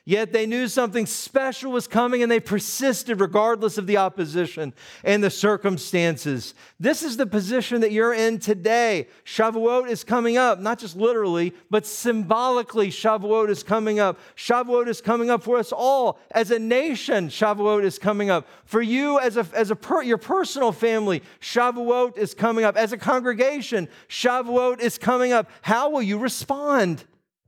Yet 0.07 0.31
they 0.31 0.45
knew 0.45 0.67
something 0.67 1.07
special 1.07 1.71
was 1.71 1.87
coming 1.87 2.21
and 2.21 2.31
they 2.31 2.39
persisted 2.39 3.19
regardless 3.19 3.79
of 3.79 3.87
the 3.87 3.97
opposition 3.97 4.71
and 5.03 5.23
the 5.23 5.31
circumstances. 5.31 6.53
This 6.79 7.01
is 7.01 7.17
the 7.17 7.25
position 7.25 7.81
that 7.81 7.91
you're 7.91 8.13
in 8.13 8.37
today. 8.37 9.07
Shavuot 9.25 9.89
is 9.89 10.03
coming 10.03 10.37
up, 10.37 10.59
not 10.59 10.77
just 10.77 10.95
literally, 10.95 11.55
but 11.71 11.87
symbolically, 11.87 12.89
Shavuot 12.89 13.49
is 13.49 13.63
coming 13.63 13.99
up. 13.99 14.19
Shavuot 14.35 14.87
is 14.87 15.01
coming 15.01 15.31
up 15.31 15.41
for 15.41 15.57
us 15.57 15.71
all. 15.71 16.19
As 16.29 16.51
a 16.51 16.59
nation, 16.59 17.29
Shavuot 17.29 17.83
is 17.83 17.97
coming 17.97 18.29
up. 18.29 18.47
For 18.65 18.83
you 18.83 19.19
as 19.19 19.37
a, 19.37 19.47
as 19.55 19.71
a 19.71 19.75
per, 19.75 20.03
your 20.03 20.19
personal 20.19 20.71
family, 20.71 21.23
Shavuot 21.41 22.15
is 22.15 22.35
coming 22.35 22.63
up. 22.63 22.77
As 22.77 22.93
a 22.93 22.97
congregation, 22.99 23.89
Shavuot 24.07 24.81
is 24.81 24.99
coming 24.99 25.33
up. 25.33 25.49
How 25.63 25.89
will 25.89 26.03
you 26.03 26.19
respond? 26.19 27.05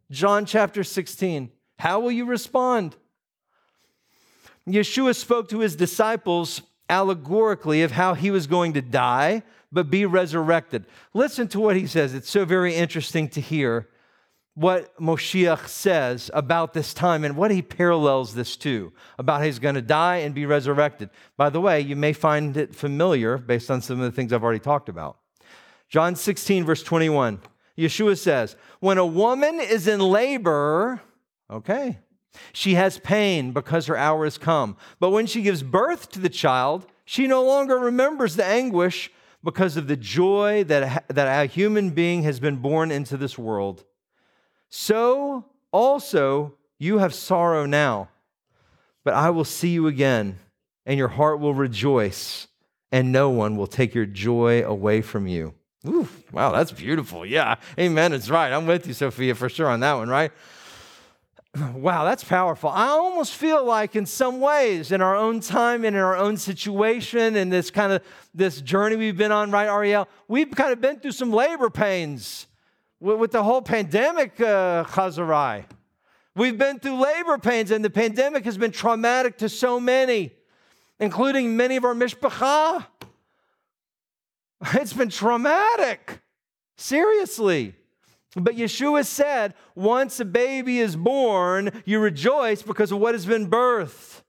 John 0.10 0.48
chapter 0.48 0.84
16. 0.84 1.52
How 1.80 2.00
will 2.00 2.12
you 2.12 2.26
respond? 2.26 2.96
Yeshua 4.68 5.16
spoke 5.16 5.50
to 5.50 5.60
his 5.60 5.76
disciples 5.76 6.62
allegorically 6.90 7.84
of 7.84 7.92
how 7.92 8.14
he 8.14 8.32
was 8.32 8.48
going 8.48 8.74
to 8.74 8.82
die 8.82 9.44
but 9.72 9.90
be 9.90 10.06
resurrected. 10.06 10.86
Listen 11.14 11.48
to 11.50 11.60
what 11.60 11.76
he 11.76 11.88
says. 11.88 12.14
It's 12.14 12.30
so 12.30 12.46
very 12.46 12.76
interesting 12.76 13.28
to 13.30 13.42
hear 13.42 13.90
what 14.54 14.98
Moshiach 15.00 15.68
says 15.68 16.32
about 16.34 16.74
this 16.74 16.94
time 16.94 17.24
and 17.24 17.38
what 17.38 17.52
he 17.52 17.62
parallels 17.62 18.34
this 18.34 18.56
to 18.58 18.92
about 19.20 19.44
he's 19.44 19.60
going 19.60 19.76
to 19.76 19.82
die 19.82 20.18
and 20.18 20.34
be 20.34 20.46
resurrected. 20.48 21.10
By 21.36 21.50
the 21.50 21.62
way, 21.62 21.80
you 21.82 21.96
may 21.96 22.14
find 22.14 22.58
it 22.58 22.74
familiar 22.74 23.38
based 23.38 23.70
on 23.70 23.82
some 23.82 24.00
of 24.00 24.06
the 24.06 24.12
things 24.12 24.34
I've 24.34 24.44
already 24.44 24.60
talked 24.60 24.90
about. 24.90 25.18
John 25.90 26.16
16, 26.16 26.66
verse 26.66 26.82
21, 26.82 27.40
Yeshua 27.78 28.18
says, 28.18 28.56
When 28.80 28.98
a 28.98 29.06
woman 29.06 29.60
is 29.60 29.88
in 29.88 30.00
labor, 30.00 31.02
Okay. 31.52 32.00
She 32.54 32.76
has 32.76 33.00
pain 33.00 33.52
because 33.52 33.88
her 33.88 33.98
hour 33.98 34.24
has 34.26 34.38
come. 34.38 34.78
But 35.00 35.10
when 35.10 35.26
she 35.26 35.42
gives 35.42 35.64
birth 35.64 36.12
to 36.12 36.20
the 36.20 36.30
child, 36.30 36.86
she 37.06 37.26
no 37.28 37.44
longer 37.44 37.80
remembers 37.80 38.36
the 38.36 38.46
anguish 38.46 39.12
because 39.44 39.78
of 39.78 39.88
the 39.88 39.96
joy 39.96 40.64
that, 40.66 41.08
that 41.08 41.42
a 41.42 41.48
human 41.48 41.92
being 41.92 42.24
has 42.24 42.40
been 42.40 42.58
born 42.58 42.92
into 42.92 43.18
this 43.18 43.38
world. 43.38 43.86
So 44.70 45.46
also 45.72 46.58
You 46.80 47.00
have 47.00 47.14
sorrow 47.14 47.66
now, 47.66 48.10
but 49.04 49.16
I 49.16 49.32
will 49.32 49.46
see 49.46 49.70
you 49.70 49.88
again, 49.88 50.38
and 50.86 50.98
your 50.98 51.08
heart 51.08 51.40
will 51.40 51.54
rejoice, 51.56 52.48
and 52.92 53.12
no 53.12 53.30
one 53.30 53.58
will 53.58 53.68
take 53.68 53.96
your 53.96 54.06
joy 54.06 54.64
away 54.64 55.02
from 55.02 55.28
you. 55.28 55.56
Ooh, 55.88 56.08
wow, 56.32 56.52
that's 56.52 56.72
beautiful. 56.72 57.26
Yeah, 57.26 57.56
amen. 57.80 58.14
It's 58.14 58.30
right. 58.30 58.52
I'm 58.52 58.68
with 58.68 58.86
you, 58.86 58.94
Sophia, 58.94 59.34
for 59.34 59.50
sure 59.50 59.68
on 59.68 59.80
that 59.80 59.94
one, 59.94 60.10
right? 60.10 60.32
Wow, 61.74 62.06
that's 62.06 62.24
powerful. 62.24 62.70
I 62.70 62.88
almost 62.88 63.36
feel 63.36 63.66
like, 63.66 63.96
in 63.96 64.06
some 64.06 64.40
ways, 64.40 64.92
in 64.92 65.02
our 65.02 65.16
own 65.16 65.40
time 65.40 65.86
and 65.86 65.96
in 65.96 66.02
our 66.02 66.16
own 66.16 66.38
situation, 66.38 67.36
and 67.36 67.52
this 67.52 67.72
kind 67.72 67.92
of 67.92 68.04
this 68.34 68.62
journey 68.62 68.96
we've 68.96 69.18
been 69.18 69.32
on, 69.32 69.52
right, 69.52 69.68
Ariel? 69.68 70.08
We've 70.28 70.52
kind 70.52 70.72
of 70.72 70.82
been 70.82 71.00
through 71.00 71.12
some 71.12 71.32
labor 71.32 71.70
pains 71.70 72.48
with, 73.00 73.20
with 73.20 73.32
the 73.32 73.44
whole 73.44 73.62
pandemic, 73.62 74.40
uh, 74.40 74.84
Chazarai. 74.86 75.66
We've 76.36 76.58
been 76.58 76.80
through 76.80 77.02
labor 77.02 77.38
pains, 77.38 77.72
and 77.72 77.84
the 77.84 77.90
pandemic 77.90 78.46
has 78.46 78.58
been 78.58 78.72
traumatic 78.72 79.38
to 79.40 79.50
so 79.50 79.80
many, 79.80 80.34
including 81.00 81.58
many 81.58 81.76
of 81.78 81.86
our 81.86 81.94
mishpacha. 81.96 82.86
It's 84.74 84.94
been 84.94 85.10
traumatic. 85.10 86.20
Seriously. 86.78 87.76
But 88.44 88.56
Yeshua 88.56 89.06
said, 89.06 89.56
once 89.76 90.20
a 90.20 90.26
baby 90.26 90.80
is 90.80 90.96
born, 90.96 91.72
you 91.86 92.00
rejoice 92.00 92.62
because 92.62 92.92
of 92.92 93.00
what 93.00 93.16
has 93.16 93.26
been 93.26 93.50
birthed. 93.50 94.22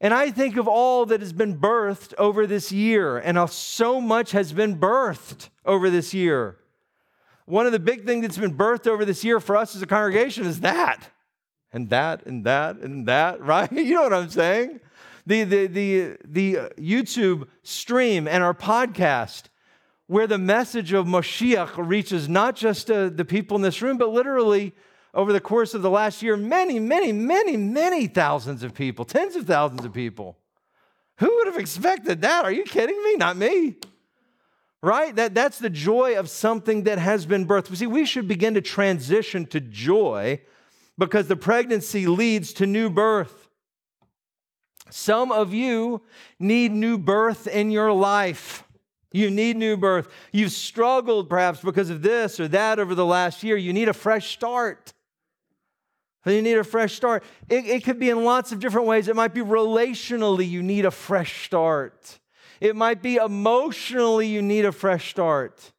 And 0.00 0.12
I 0.12 0.30
think 0.30 0.56
of 0.56 0.68
all 0.68 1.06
that 1.06 1.20
has 1.20 1.32
been 1.32 1.58
birthed 1.58 2.14
over 2.18 2.46
this 2.46 2.72
year, 2.72 3.18
and 3.18 3.48
so 3.50 4.00
much 4.00 4.32
has 4.32 4.52
been 4.52 4.78
birthed 4.78 5.48
over 5.64 5.88
this 5.88 6.12
year. 6.12 6.58
One 7.46 7.66
of 7.66 7.72
the 7.72 7.78
big 7.78 8.06
things 8.06 8.22
that's 8.22 8.38
been 8.38 8.56
birthed 8.56 8.86
over 8.86 9.04
this 9.04 9.22
year 9.22 9.38
for 9.38 9.56
us 9.56 9.76
as 9.76 9.82
a 9.82 9.86
congregation 9.86 10.46
is 10.46 10.60
that, 10.60 11.10
and 11.72 11.90
that, 11.90 12.26
and 12.26 12.44
that, 12.44 12.76
and 12.78 13.06
that, 13.06 13.40
right? 13.44 13.70
You 13.70 13.94
know 13.94 14.02
what 14.02 14.14
I'm 14.14 14.30
saying? 14.30 14.80
The, 15.26 15.44
the, 15.44 15.66
the, 15.68 16.16
the 16.24 16.54
YouTube 16.78 17.48
stream 17.62 18.28
and 18.28 18.42
our 18.42 18.54
podcast 18.54 19.44
where 20.06 20.26
the 20.26 20.38
message 20.38 20.92
of 20.92 21.06
Moshiach 21.06 21.72
reaches 21.76 22.28
not 22.28 22.56
just 22.56 22.90
uh, 22.90 23.08
the 23.08 23.24
people 23.24 23.56
in 23.56 23.62
this 23.62 23.80
room, 23.80 23.96
but 23.96 24.10
literally 24.10 24.74
over 25.14 25.32
the 25.32 25.40
course 25.40 25.74
of 25.74 25.82
the 25.82 25.90
last 25.90 26.22
year, 26.22 26.36
many, 26.36 26.78
many, 26.78 27.12
many, 27.12 27.56
many 27.56 28.06
thousands 28.06 28.62
of 28.62 28.74
people, 28.74 29.04
tens 29.04 29.36
of 29.36 29.46
thousands 29.46 29.84
of 29.84 29.92
people. 29.92 30.36
Who 31.18 31.32
would 31.36 31.46
have 31.46 31.56
expected 31.56 32.22
that? 32.22 32.44
Are 32.44 32.52
you 32.52 32.64
kidding 32.64 33.00
me? 33.02 33.16
Not 33.16 33.36
me. 33.36 33.76
Right? 34.82 35.14
That, 35.14 35.34
that's 35.34 35.58
the 35.58 35.70
joy 35.70 36.18
of 36.18 36.28
something 36.28 36.82
that 36.84 36.98
has 36.98 37.24
been 37.24 37.46
birthed. 37.46 37.74
See, 37.74 37.86
we 37.86 38.04
should 38.04 38.28
begin 38.28 38.54
to 38.54 38.60
transition 38.60 39.46
to 39.46 39.60
joy 39.60 40.42
because 40.98 41.28
the 41.28 41.36
pregnancy 41.36 42.06
leads 42.06 42.52
to 42.54 42.66
new 42.66 42.90
birth. 42.90 43.48
Some 44.90 45.32
of 45.32 45.54
you 45.54 46.02
need 46.38 46.72
new 46.72 46.98
birth 46.98 47.46
in 47.46 47.70
your 47.70 47.92
life. 47.92 48.63
You 49.14 49.30
need 49.30 49.56
new 49.56 49.76
birth. 49.76 50.08
You've 50.32 50.50
struggled 50.50 51.30
perhaps 51.30 51.60
because 51.60 51.88
of 51.88 52.02
this 52.02 52.40
or 52.40 52.48
that 52.48 52.80
over 52.80 52.96
the 52.96 53.06
last 53.06 53.44
year. 53.44 53.56
You 53.56 53.72
need 53.72 53.88
a 53.88 53.92
fresh 53.92 54.34
start. 54.34 54.92
You 56.26 56.42
need 56.42 56.58
a 56.58 56.64
fresh 56.64 56.96
start. 56.96 57.22
It, 57.48 57.64
it 57.64 57.84
could 57.84 58.00
be 58.00 58.10
in 58.10 58.24
lots 58.24 58.50
of 58.50 58.58
different 58.58 58.88
ways. 58.88 59.06
It 59.06 59.14
might 59.14 59.32
be 59.32 59.40
relationally, 59.40 60.48
you 60.48 60.64
need 60.64 60.84
a 60.84 60.90
fresh 60.90 61.46
start. 61.46 62.18
It 62.60 62.74
might 62.74 63.02
be 63.02 63.16
emotionally, 63.16 64.26
you 64.26 64.42
need 64.42 64.64
a 64.64 64.72
fresh 64.72 65.10
start. 65.10 65.72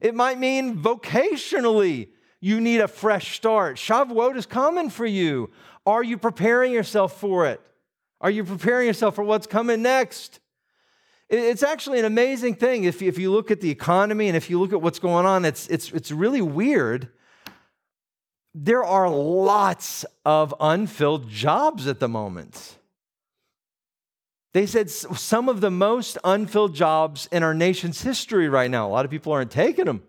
It 0.00 0.16
might 0.16 0.40
mean 0.40 0.76
vocationally, 0.76 2.08
you 2.40 2.60
need 2.60 2.80
a 2.80 2.88
fresh 2.88 3.36
start. 3.36 3.76
Shavuot 3.76 4.36
is 4.36 4.46
coming 4.46 4.90
for 4.90 5.06
you. 5.06 5.50
Are 5.86 6.02
you 6.02 6.18
preparing 6.18 6.72
yourself 6.72 7.20
for 7.20 7.46
it? 7.46 7.60
Are 8.20 8.30
you 8.30 8.42
preparing 8.42 8.88
yourself 8.88 9.14
for 9.14 9.22
what's 9.22 9.46
coming 9.46 9.82
next? 9.82 10.40
It's 11.30 11.62
actually 11.62 11.98
an 11.98 12.04
amazing 12.04 12.54
thing 12.54 12.84
if, 12.84 13.00
if 13.00 13.18
you 13.18 13.32
look 13.32 13.50
at 13.50 13.60
the 13.60 13.70
economy 13.70 14.28
and 14.28 14.36
if 14.36 14.50
you 14.50 14.60
look 14.60 14.72
at 14.72 14.82
what's 14.82 14.98
going 14.98 15.24
on, 15.24 15.44
it's, 15.44 15.66
it's, 15.68 15.90
it's 15.92 16.10
really 16.10 16.42
weird. 16.42 17.08
There 18.54 18.84
are 18.84 19.08
lots 19.08 20.04
of 20.24 20.54
unfilled 20.60 21.28
jobs 21.28 21.86
at 21.86 21.98
the 21.98 22.08
moment. 22.08 22.76
They 24.52 24.66
said 24.66 24.90
some 24.90 25.48
of 25.48 25.60
the 25.60 25.70
most 25.70 26.18
unfilled 26.22 26.74
jobs 26.74 27.28
in 27.32 27.42
our 27.42 27.54
nation's 27.54 28.02
history 28.02 28.48
right 28.48 28.70
now. 28.70 28.86
A 28.86 28.90
lot 28.90 29.04
of 29.04 29.10
people 29.10 29.32
aren't 29.32 29.50
taking 29.50 29.86
them. 29.86 30.02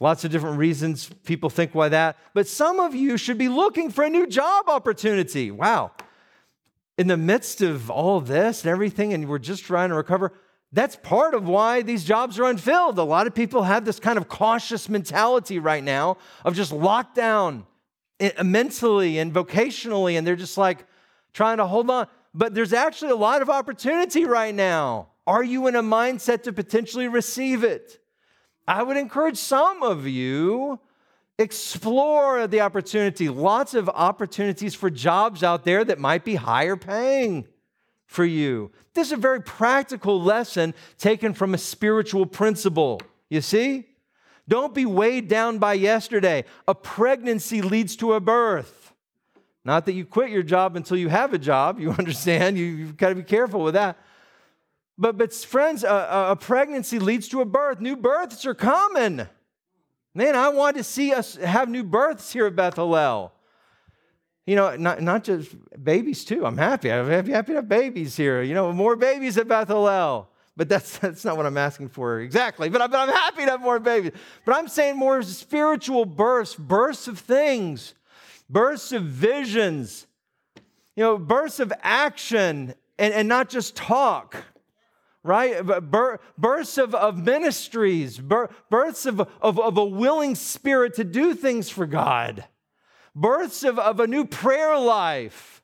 Lots 0.00 0.24
of 0.24 0.30
different 0.30 0.58
reasons 0.58 1.10
people 1.24 1.50
think 1.50 1.74
why 1.74 1.88
that. 1.90 2.16
But 2.32 2.46
some 2.46 2.80
of 2.80 2.94
you 2.94 3.16
should 3.16 3.36
be 3.36 3.48
looking 3.48 3.90
for 3.90 4.04
a 4.04 4.10
new 4.10 4.26
job 4.26 4.68
opportunity. 4.68 5.50
Wow 5.50 5.92
in 6.96 7.08
the 7.08 7.16
midst 7.16 7.60
of 7.60 7.90
all 7.90 8.20
this 8.20 8.62
and 8.62 8.70
everything, 8.70 9.12
and 9.12 9.28
we're 9.28 9.38
just 9.38 9.64
trying 9.64 9.88
to 9.88 9.94
recover, 9.94 10.32
that's 10.72 10.96
part 10.96 11.34
of 11.34 11.46
why 11.46 11.82
these 11.82 12.04
jobs 12.04 12.38
are 12.38 12.44
unfilled. 12.44 12.98
A 12.98 13.04
lot 13.04 13.26
of 13.26 13.34
people 13.34 13.62
have 13.62 13.84
this 13.84 14.00
kind 14.00 14.18
of 14.18 14.28
cautious 14.28 14.88
mentality 14.88 15.58
right 15.58 15.82
now 15.82 16.16
of 16.44 16.54
just 16.54 16.72
lockdown 16.72 17.64
eh, 18.20 18.42
mentally 18.42 19.18
and 19.18 19.32
vocationally, 19.32 20.18
and 20.18 20.26
they're 20.26 20.36
just 20.36 20.58
like 20.58 20.86
trying 21.32 21.58
to 21.58 21.66
hold 21.66 21.90
on. 21.90 22.06
But 22.34 22.54
there's 22.54 22.72
actually 22.72 23.12
a 23.12 23.16
lot 23.16 23.42
of 23.42 23.48
opportunity 23.48 24.24
right 24.24 24.54
now. 24.54 25.10
Are 25.26 25.44
you 25.44 25.68
in 25.68 25.76
a 25.76 25.82
mindset 25.82 26.42
to 26.42 26.52
potentially 26.52 27.08
receive 27.08 27.64
it? 27.64 28.00
I 28.66 28.82
would 28.82 28.96
encourage 28.96 29.36
some 29.36 29.82
of 29.82 30.06
you 30.06 30.80
Explore 31.38 32.46
the 32.46 32.60
opportunity. 32.60 33.28
Lots 33.28 33.74
of 33.74 33.88
opportunities 33.88 34.74
for 34.74 34.88
jobs 34.88 35.42
out 35.42 35.64
there 35.64 35.84
that 35.84 35.98
might 35.98 36.24
be 36.24 36.36
higher 36.36 36.76
paying 36.76 37.48
for 38.06 38.24
you. 38.24 38.70
This 38.94 39.08
is 39.08 39.12
a 39.12 39.16
very 39.16 39.42
practical 39.42 40.22
lesson 40.22 40.74
taken 40.96 41.34
from 41.34 41.52
a 41.52 41.58
spiritual 41.58 42.26
principle. 42.26 43.00
You 43.28 43.40
see? 43.40 43.86
Don't 44.46 44.74
be 44.74 44.86
weighed 44.86 45.26
down 45.26 45.58
by 45.58 45.72
yesterday. 45.74 46.44
A 46.68 46.74
pregnancy 46.74 47.62
leads 47.62 47.96
to 47.96 48.12
a 48.12 48.20
birth. 48.20 48.92
Not 49.64 49.86
that 49.86 49.94
you 49.94 50.04
quit 50.04 50.30
your 50.30 50.42
job 50.42 50.76
until 50.76 50.98
you 50.98 51.08
have 51.08 51.32
a 51.32 51.38
job. 51.38 51.80
You 51.80 51.90
understand? 51.98 52.58
You, 52.58 52.86
have 52.86 52.96
got 52.96 53.08
to 53.08 53.14
be 53.16 53.22
careful 53.22 53.62
with 53.62 53.74
that. 53.74 53.98
But, 54.96 55.18
but 55.18 55.34
friends, 55.34 55.82
a, 55.82 56.28
a 56.30 56.36
pregnancy 56.36 57.00
leads 57.00 57.26
to 57.28 57.40
a 57.40 57.44
birth. 57.44 57.80
New 57.80 57.96
births 57.96 58.46
are 58.46 58.54
coming. 58.54 59.26
Man, 60.14 60.36
I 60.36 60.48
want 60.50 60.76
to 60.76 60.84
see 60.84 61.12
us 61.12 61.36
have 61.36 61.68
new 61.68 61.82
births 61.82 62.32
here 62.32 62.46
at 62.46 62.54
Beth 62.54 62.76
Hallel. 62.76 63.32
You 64.46 64.56
know, 64.56 64.76
not, 64.76 65.00
not 65.00 65.24
just 65.24 65.54
babies, 65.82 66.24
too. 66.24 66.46
I'm 66.46 66.58
happy. 66.58 66.92
I'm 66.92 67.08
happy 67.08 67.52
to 67.52 67.56
have 67.56 67.68
babies 67.68 68.16
here. 68.16 68.42
You 68.42 68.54
know, 68.54 68.72
more 68.72 68.94
babies 68.94 69.38
at 69.38 69.48
Beth 69.48 69.68
Hallel. 69.68 70.26
But 70.56 70.68
that's, 70.68 70.98
that's 71.00 71.24
not 71.24 71.36
what 71.36 71.46
I'm 71.46 71.58
asking 71.58 71.88
for 71.88 72.20
exactly. 72.20 72.68
But, 72.68 72.82
I, 72.82 72.86
but 72.86 73.08
I'm 73.08 73.14
happy 73.14 73.44
to 73.44 73.50
have 73.50 73.60
more 73.60 73.80
babies. 73.80 74.12
But 74.44 74.56
I'm 74.56 74.68
saying 74.68 74.96
more 74.96 75.22
spiritual 75.22 76.04
bursts, 76.04 76.54
bursts 76.54 77.08
of 77.08 77.18
things, 77.18 77.94
bursts 78.48 78.92
of 78.92 79.02
visions, 79.02 80.06
you 80.94 81.02
know, 81.02 81.18
bursts 81.18 81.58
of 81.58 81.72
action 81.82 82.74
and, 82.98 83.14
and 83.14 83.28
not 83.28 83.48
just 83.48 83.74
talk 83.74 84.36
right? 85.24 85.64
Births 86.36 86.78
of, 86.78 86.94
of 86.94 87.18
ministries, 87.18 88.18
births 88.18 89.06
of, 89.06 89.20
of, 89.40 89.58
of 89.58 89.76
a 89.76 89.84
willing 89.84 90.34
spirit 90.34 90.94
to 90.94 91.04
do 91.04 91.34
things 91.34 91.70
for 91.70 91.86
God, 91.86 92.44
births 93.16 93.64
of, 93.64 93.78
of 93.78 93.98
a 93.98 94.06
new 94.06 94.26
prayer 94.26 94.78
life, 94.78 95.62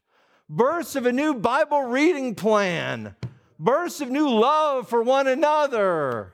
births 0.48 0.96
of 0.96 1.06
a 1.06 1.12
new 1.12 1.34
Bible 1.34 1.82
reading 1.82 2.34
plan, 2.34 3.14
births 3.58 4.00
of 4.00 4.10
new 4.10 4.28
love 4.28 4.88
for 4.88 5.02
one 5.02 5.28
another. 5.28 6.32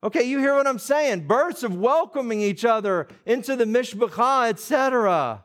Okay, 0.00 0.22
you 0.22 0.38
hear 0.38 0.54
what 0.54 0.68
I'm 0.68 0.78
saying? 0.78 1.26
Births 1.26 1.64
of 1.64 1.74
welcoming 1.74 2.40
each 2.40 2.64
other 2.64 3.08
into 3.26 3.56
the 3.56 3.64
mishpacha, 3.64 4.48
etc. 4.48 5.44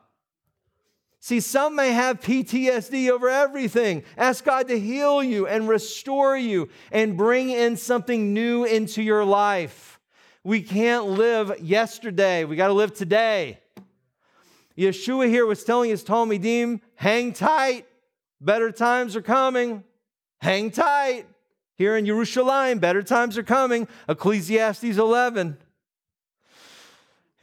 See, 1.24 1.40
some 1.40 1.74
may 1.74 1.92
have 1.92 2.20
PTSD 2.20 3.08
over 3.08 3.30
everything. 3.30 4.02
Ask 4.18 4.44
God 4.44 4.68
to 4.68 4.78
heal 4.78 5.22
you 5.24 5.46
and 5.46 5.66
restore 5.66 6.36
you 6.36 6.68
and 6.92 7.16
bring 7.16 7.48
in 7.48 7.78
something 7.78 8.34
new 8.34 8.64
into 8.64 9.02
your 9.02 9.24
life. 9.24 9.98
We 10.42 10.60
can't 10.60 11.06
live 11.06 11.60
yesterday, 11.60 12.44
we 12.44 12.56
got 12.56 12.66
to 12.66 12.74
live 12.74 12.92
today. 12.92 13.58
Yeshua 14.76 15.26
here 15.26 15.46
was 15.46 15.64
telling 15.64 15.88
his 15.88 16.04
Talmidim, 16.04 16.82
hang 16.96 17.32
tight, 17.32 17.86
better 18.38 18.70
times 18.70 19.16
are 19.16 19.22
coming. 19.22 19.82
Hang 20.42 20.70
tight. 20.70 21.24
Here 21.76 21.96
in 21.96 22.04
Jerusalem, 22.04 22.80
better 22.80 23.02
times 23.02 23.38
are 23.38 23.42
coming. 23.42 23.88
Ecclesiastes 24.10 24.98
11. 24.98 25.56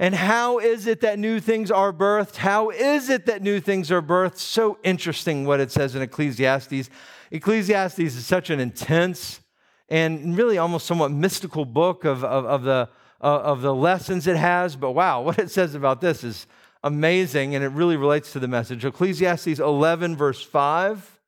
And 0.01 0.15
how 0.15 0.57
is 0.57 0.87
it 0.87 1.01
that 1.01 1.19
new 1.19 1.39
things 1.39 1.69
are 1.69 1.93
birthed? 1.93 2.37
How 2.37 2.71
is 2.71 3.07
it 3.11 3.27
that 3.27 3.43
new 3.43 3.59
things 3.59 3.91
are 3.91 4.01
birthed? 4.01 4.39
So 4.39 4.79
interesting 4.81 5.45
what 5.45 5.59
it 5.59 5.71
says 5.71 5.93
in 5.93 6.01
Ecclesiastes. 6.01 6.89
Ecclesiastes 7.29 7.99
is 7.99 8.25
such 8.25 8.49
an 8.49 8.59
intense 8.59 9.41
and 9.89 10.35
really 10.35 10.57
almost 10.57 10.87
somewhat 10.87 11.11
mystical 11.11 11.65
book 11.65 12.03
of, 12.03 12.23
of, 12.23 12.45
of 12.45 12.63
the, 12.63 12.89
uh, 13.21 13.41
of 13.41 13.61
the 13.61 13.75
lessons 13.75 14.25
it 14.25 14.37
has. 14.37 14.75
But 14.75 14.93
wow, 14.93 15.21
what 15.21 15.37
it 15.37 15.51
says 15.51 15.75
about 15.75 16.01
this 16.01 16.23
is 16.23 16.47
amazing, 16.83 17.53
and 17.53 17.63
it 17.63 17.69
really 17.69 17.95
relates 17.95 18.33
to 18.33 18.39
the 18.39 18.47
message. 18.47 18.83
Ecclesiastes 18.83 19.59
11, 19.59 20.15
verse 20.15 20.41
5. 20.41 21.20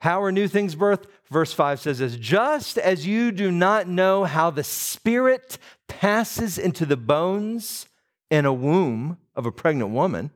How 0.00 0.22
are 0.22 0.32
new 0.32 0.48
things 0.48 0.76
birthed? 0.76 1.06
Verse 1.30 1.52
5 1.52 1.80
says 1.80 1.98
this 1.98 2.16
Just 2.16 2.78
as 2.78 3.06
you 3.06 3.32
do 3.32 3.50
not 3.50 3.88
know 3.88 4.24
how 4.24 4.50
the 4.50 4.64
Spirit 4.64 5.58
passes 5.88 6.58
into 6.58 6.84
the 6.86 6.96
bones 6.96 7.86
in 8.30 8.44
a 8.44 8.52
womb 8.52 9.18
of 9.34 9.46
a 9.46 9.52
pregnant 9.52 9.90
woman, 9.90 10.30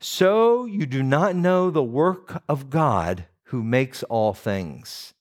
so 0.00 0.64
you 0.64 0.86
do 0.86 1.02
not 1.02 1.36
know 1.36 1.70
the 1.70 1.82
work 1.82 2.42
of 2.48 2.70
God 2.70 3.26
who 3.44 3.62
makes 3.62 4.02
all 4.04 4.32
things. 4.32 5.14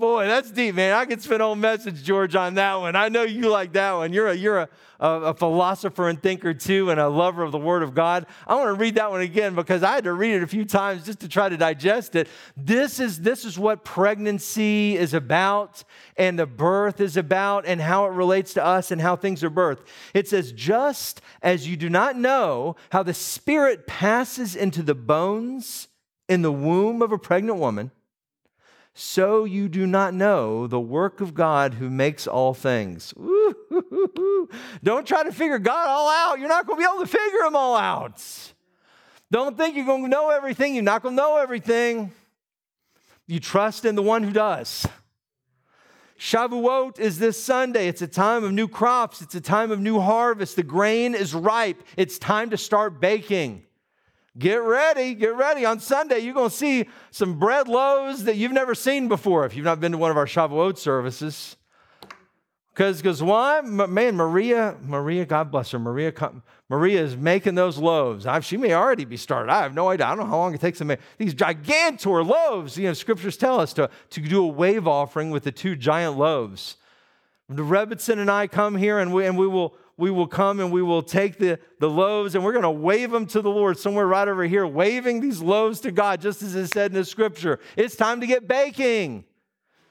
Boy, 0.00 0.26
that's 0.28 0.50
deep, 0.50 0.76
man. 0.76 0.94
I 0.94 1.04
could 1.04 1.20
spend 1.20 1.42
a 1.42 1.44
whole 1.44 1.54
message, 1.54 2.02
George, 2.02 2.34
on 2.34 2.54
that 2.54 2.76
one. 2.76 2.96
I 2.96 3.10
know 3.10 3.22
you 3.22 3.50
like 3.50 3.74
that 3.74 3.92
one. 3.92 4.14
You're 4.14 4.28
a, 4.28 4.34
you're 4.34 4.60
a, 4.60 4.68
a, 4.98 5.08
a 5.08 5.34
philosopher 5.34 6.08
and 6.08 6.20
thinker 6.22 6.54
too, 6.54 6.88
and 6.90 6.98
a 6.98 7.06
lover 7.06 7.42
of 7.42 7.52
the 7.52 7.58
Word 7.58 7.82
of 7.82 7.94
God. 7.94 8.24
I 8.46 8.54
want 8.54 8.68
to 8.68 8.80
read 8.80 8.94
that 8.94 9.10
one 9.10 9.20
again 9.20 9.54
because 9.54 9.82
I 9.82 9.92
had 9.92 10.04
to 10.04 10.14
read 10.14 10.36
it 10.36 10.42
a 10.42 10.46
few 10.46 10.64
times 10.64 11.04
just 11.04 11.20
to 11.20 11.28
try 11.28 11.50
to 11.50 11.56
digest 11.58 12.16
it. 12.16 12.28
This 12.56 12.98
is, 12.98 13.20
this 13.20 13.44
is 13.44 13.58
what 13.58 13.84
pregnancy 13.84 14.96
is 14.96 15.12
about, 15.12 15.84
and 16.16 16.38
the 16.38 16.46
birth 16.46 17.02
is 17.02 17.18
about, 17.18 17.66
and 17.66 17.78
how 17.78 18.06
it 18.06 18.12
relates 18.12 18.54
to 18.54 18.64
us 18.64 18.90
and 18.90 19.02
how 19.02 19.16
things 19.16 19.44
are 19.44 19.50
birthed. 19.50 19.84
It 20.14 20.26
says, 20.26 20.52
just 20.52 21.20
as 21.42 21.68
you 21.68 21.76
do 21.76 21.90
not 21.90 22.16
know 22.16 22.74
how 22.90 23.02
the 23.02 23.12
Spirit 23.12 23.86
passes 23.86 24.56
into 24.56 24.82
the 24.82 24.94
bones 24.94 25.88
in 26.26 26.40
the 26.40 26.52
womb 26.52 27.02
of 27.02 27.12
a 27.12 27.18
pregnant 27.18 27.58
woman 27.58 27.90
so 28.94 29.44
you 29.44 29.68
do 29.68 29.86
not 29.86 30.14
know 30.14 30.66
the 30.66 30.80
work 30.80 31.20
of 31.20 31.34
God 31.34 31.74
who 31.74 31.88
makes 31.88 32.26
all 32.26 32.54
things. 32.54 33.14
Don't 34.82 35.06
try 35.06 35.22
to 35.22 35.32
figure 35.32 35.58
God 35.58 35.88
all 35.88 36.08
out. 36.08 36.38
You're 36.38 36.48
not 36.48 36.66
going 36.66 36.78
to 36.78 36.84
be 36.84 36.92
able 36.92 37.04
to 37.04 37.10
figure 37.10 37.40
them 37.44 37.56
all 37.56 37.76
out. 37.76 38.22
Don't 39.30 39.56
think 39.56 39.76
you're 39.76 39.86
going 39.86 40.02
to 40.02 40.08
know 40.08 40.30
everything. 40.30 40.74
You're 40.74 40.82
not 40.82 41.02
going 41.02 41.16
to 41.16 41.22
know 41.22 41.36
everything. 41.36 42.12
You 43.26 43.38
trust 43.38 43.84
in 43.84 43.94
the 43.94 44.02
one 44.02 44.24
who 44.24 44.32
does. 44.32 44.86
Shavuot 46.18 46.98
is 46.98 47.18
this 47.18 47.42
Sunday. 47.42 47.88
It's 47.88 48.02
a 48.02 48.08
time 48.08 48.44
of 48.44 48.52
new 48.52 48.68
crops, 48.68 49.22
it's 49.22 49.34
a 49.34 49.40
time 49.40 49.70
of 49.70 49.80
new 49.80 50.00
harvest. 50.00 50.56
The 50.56 50.62
grain 50.62 51.14
is 51.14 51.32
ripe. 51.32 51.82
It's 51.96 52.18
time 52.18 52.50
to 52.50 52.58
start 52.58 53.00
baking. 53.00 53.64
Get 54.40 54.62
ready, 54.62 55.12
get 55.12 55.36
ready. 55.36 55.66
On 55.66 55.78
Sunday, 55.78 56.20
you're 56.20 56.32
going 56.32 56.48
to 56.48 56.56
see 56.56 56.86
some 57.10 57.38
bread 57.38 57.68
loaves 57.68 58.24
that 58.24 58.36
you've 58.36 58.52
never 58.52 58.74
seen 58.74 59.06
before 59.06 59.44
if 59.44 59.54
you've 59.54 59.66
not 59.66 59.80
been 59.80 59.92
to 59.92 59.98
one 59.98 60.10
of 60.10 60.16
our 60.16 60.24
Shavuot 60.24 60.78
services. 60.78 61.56
Because 62.72 63.02
because 63.02 63.22
why? 63.22 63.60
Man, 63.60 64.16
Maria, 64.16 64.76
Maria, 64.82 65.26
God 65.26 65.50
bless 65.50 65.72
her, 65.72 65.78
Maria, 65.78 66.14
Maria 66.70 67.02
is 67.02 67.18
making 67.18 67.54
those 67.54 67.76
loaves. 67.76 68.24
I, 68.24 68.40
she 68.40 68.56
may 68.56 68.72
already 68.72 69.04
be 69.04 69.18
started. 69.18 69.52
I 69.52 69.60
have 69.62 69.74
no 69.74 69.90
idea. 69.90 70.06
I 70.06 70.10
don't 70.10 70.20
know 70.20 70.30
how 70.30 70.38
long 70.38 70.54
it 70.54 70.60
takes 70.62 70.78
to 70.78 70.86
make 70.86 71.00
these 71.18 71.34
gigantor 71.34 72.26
loaves. 72.26 72.78
You 72.78 72.86
know, 72.86 72.94
scriptures 72.94 73.36
tell 73.36 73.60
us 73.60 73.74
to, 73.74 73.90
to 74.08 74.20
do 74.22 74.42
a 74.42 74.48
wave 74.48 74.88
offering 74.88 75.30
with 75.30 75.44
the 75.44 75.52
two 75.52 75.76
giant 75.76 76.16
loaves. 76.16 76.76
The 77.50 78.14
and 78.16 78.30
I 78.30 78.46
come 78.46 78.76
here 78.76 79.00
and 79.00 79.12
we, 79.12 79.26
and 79.26 79.36
we 79.36 79.48
will 79.48 79.74
we 80.00 80.10
will 80.10 80.26
come 80.26 80.58
and 80.60 80.72
we 80.72 80.82
will 80.82 81.02
take 81.02 81.38
the, 81.38 81.60
the 81.78 81.88
loaves 81.88 82.34
and 82.34 82.42
we're 82.42 82.52
going 82.52 82.62
to 82.62 82.70
wave 82.70 83.10
them 83.10 83.26
to 83.26 83.42
the 83.42 83.50
Lord 83.50 83.78
somewhere 83.78 84.06
right 84.06 84.26
over 84.26 84.44
here, 84.44 84.66
waving 84.66 85.20
these 85.20 85.40
loaves 85.40 85.80
to 85.80 85.92
God, 85.92 86.20
just 86.20 86.42
as 86.42 86.54
it 86.54 86.68
said 86.68 86.90
in 86.90 86.96
the 86.96 87.04
scripture. 87.04 87.60
It's 87.76 87.94
time 87.94 88.20
to 88.20 88.26
get 88.26 88.48
baking. 88.48 89.24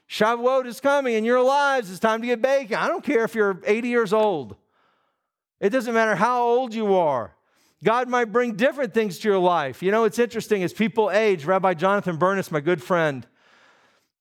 Shavuot 0.10 0.66
is 0.66 0.80
coming 0.80 1.14
in 1.14 1.24
your 1.24 1.44
lives. 1.44 1.92
It's 1.92 2.00
time 2.00 2.22
to 2.22 2.28
get 2.28 2.42
baking. 2.42 2.76
I 2.76 2.88
don't 2.88 3.04
care 3.04 3.24
if 3.24 3.36
you're 3.36 3.62
80 3.64 3.88
years 3.88 4.12
old, 4.12 4.56
it 5.60 5.70
doesn't 5.70 5.94
matter 5.94 6.16
how 6.16 6.44
old 6.44 6.74
you 6.74 6.96
are. 6.96 7.36
God 7.84 8.10
might 8.10 8.26
bring 8.26 8.56
different 8.56 8.94
things 8.94 9.20
to 9.20 9.30
your 9.30 9.38
life. 9.38 9.82
You 9.82 9.92
know, 9.92 10.04
it's 10.04 10.20
interesting 10.20 10.64
as 10.64 10.74
people 10.74 11.12
age. 11.12 11.46
Rabbi 11.46 11.76
Jonathan 11.76 12.18
Bernis, 12.18 12.52
my 12.52 12.60
good 12.60 12.84
friend, 12.84 13.26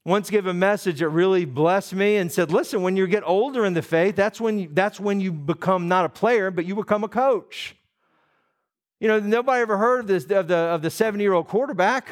once 0.04 0.30
gave 0.30 0.46
a 0.46 0.54
message 0.54 1.00
that 1.00 1.08
really 1.08 1.44
blessed 1.44 1.94
me 1.94 2.16
and 2.16 2.32
said, 2.32 2.50
listen, 2.50 2.82
when 2.82 2.96
you 2.96 3.06
get 3.06 3.22
older 3.26 3.64
in 3.64 3.74
the 3.74 3.82
faith, 3.82 4.16
that's 4.16 4.40
when 4.40 4.58
you, 4.58 4.68
that's 4.72 4.98
when 4.98 5.20
you 5.20 5.32
become 5.32 5.88
not 5.88 6.04
a 6.04 6.08
player, 6.08 6.50
but 6.50 6.64
you 6.64 6.74
become 6.74 7.04
a 7.04 7.08
coach. 7.08 7.76
You 9.00 9.08
know, 9.08 9.20
nobody 9.20 9.60
ever 9.60 9.76
heard 9.76 10.00
of 10.00 10.06
this 10.06 10.24
of 10.30 10.48
the 10.48 10.56
of 10.56 10.82
the 10.82 10.88
70-year-old 10.88 11.46
quarterback. 11.46 12.08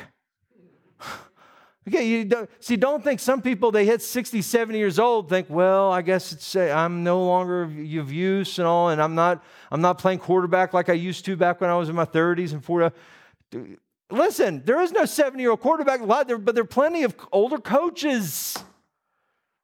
okay, 1.88 2.06
you 2.06 2.24
don't, 2.24 2.48
see, 2.60 2.76
don't 2.76 3.02
think 3.02 3.18
some 3.18 3.42
people 3.42 3.72
they 3.72 3.84
hit 3.84 4.02
60, 4.02 4.40
70 4.42 4.78
years 4.78 4.98
old 4.98 5.28
think, 5.28 5.48
well, 5.50 5.90
I 5.90 6.02
guess 6.02 6.32
it's 6.32 6.54
uh, 6.54 6.72
I'm 6.76 7.02
no 7.02 7.24
longer 7.24 7.62
of 7.62 8.12
use 8.12 8.58
and 8.58 8.68
all, 8.68 8.90
and 8.90 9.02
I'm 9.02 9.14
not 9.14 9.42
I'm 9.72 9.80
not 9.80 9.98
playing 9.98 10.20
quarterback 10.20 10.72
like 10.72 10.88
I 10.88 10.94
used 10.94 11.24
to 11.24 11.36
back 11.36 11.60
when 11.60 11.70
I 11.70 11.76
was 11.76 11.88
in 11.88 11.96
my 11.96 12.04
30s 12.04 12.52
and 12.52 12.64
40s. 12.64 12.92
Listen, 14.10 14.62
there 14.64 14.80
is 14.80 14.92
no 14.92 15.04
70 15.04 15.42
year 15.42 15.50
old 15.50 15.60
quarterback, 15.60 16.00
but 16.06 16.28
there 16.28 16.62
are 16.62 16.64
plenty 16.64 17.02
of 17.02 17.16
older 17.32 17.58
coaches, 17.58 18.56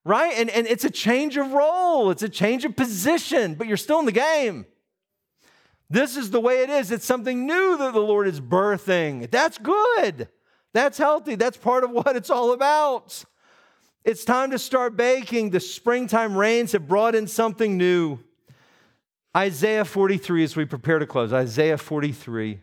right? 0.04 0.34
And, 0.36 0.50
and 0.50 0.66
it's 0.66 0.84
a 0.84 0.90
change 0.90 1.36
of 1.36 1.52
role, 1.52 2.10
it's 2.10 2.22
a 2.22 2.28
change 2.28 2.64
of 2.64 2.74
position, 2.74 3.54
but 3.54 3.68
you're 3.68 3.76
still 3.76 4.00
in 4.00 4.06
the 4.06 4.12
game. 4.12 4.66
This 5.88 6.16
is 6.16 6.30
the 6.30 6.40
way 6.40 6.62
it 6.62 6.70
is. 6.70 6.90
It's 6.90 7.04
something 7.04 7.46
new 7.46 7.76
that 7.76 7.92
the 7.92 8.00
Lord 8.00 8.26
is 8.26 8.40
birthing. 8.40 9.30
That's 9.30 9.58
good. 9.58 10.26
That's 10.72 10.96
healthy. 10.96 11.34
That's 11.34 11.58
part 11.58 11.84
of 11.84 11.90
what 11.92 12.16
it's 12.16 12.30
all 12.30 12.52
about. 12.52 13.24
It's 14.04 14.24
time 14.24 14.50
to 14.50 14.58
start 14.58 14.96
baking. 14.96 15.50
The 15.50 15.60
springtime 15.60 16.36
rains 16.36 16.72
have 16.72 16.88
brought 16.88 17.14
in 17.14 17.28
something 17.28 17.76
new. 17.76 18.18
Isaiah 19.36 19.84
43, 19.84 20.44
as 20.44 20.56
we 20.56 20.64
prepare 20.64 20.98
to 20.98 21.06
close, 21.06 21.32
Isaiah 21.32 21.78
43. 21.78 22.60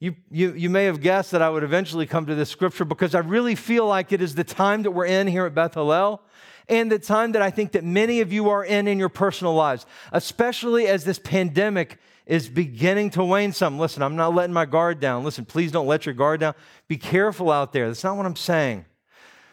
You, 0.00 0.14
you, 0.30 0.52
you 0.52 0.70
may 0.70 0.84
have 0.84 1.00
guessed 1.00 1.30
that 1.32 1.42
I 1.42 1.50
would 1.50 1.62
eventually 1.62 2.06
come 2.06 2.26
to 2.26 2.34
this 2.34 2.50
scripture 2.50 2.84
because 2.84 3.14
I 3.14 3.20
really 3.20 3.54
feel 3.54 3.86
like 3.86 4.12
it 4.12 4.20
is 4.20 4.34
the 4.34 4.44
time 4.44 4.82
that 4.82 4.90
we're 4.90 5.06
in 5.06 5.26
here 5.26 5.46
at 5.46 5.54
Beth 5.54 5.74
Hallel 5.74 6.20
and 6.68 6.90
the 6.90 6.98
time 6.98 7.32
that 7.32 7.42
I 7.42 7.50
think 7.50 7.72
that 7.72 7.84
many 7.84 8.20
of 8.20 8.32
you 8.32 8.48
are 8.48 8.64
in 8.64 8.88
in 8.88 8.98
your 8.98 9.08
personal 9.08 9.54
lives, 9.54 9.86
especially 10.12 10.86
as 10.86 11.04
this 11.04 11.18
pandemic 11.18 11.98
is 12.26 12.48
beginning 12.48 13.10
to 13.10 13.24
wane 13.24 13.52
some. 13.52 13.78
Listen, 13.78 14.02
I'm 14.02 14.16
not 14.16 14.34
letting 14.34 14.54
my 14.54 14.64
guard 14.64 14.98
down. 14.98 15.24
Listen, 15.24 15.44
please 15.44 15.70
don't 15.70 15.86
let 15.86 16.06
your 16.06 16.14
guard 16.14 16.40
down. 16.40 16.54
Be 16.88 16.96
careful 16.96 17.50
out 17.50 17.72
there. 17.72 17.86
That's 17.86 18.02
not 18.02 18.16
what 18.16 18.24
I'm 18.24 18.36
saying. 18.36 18.86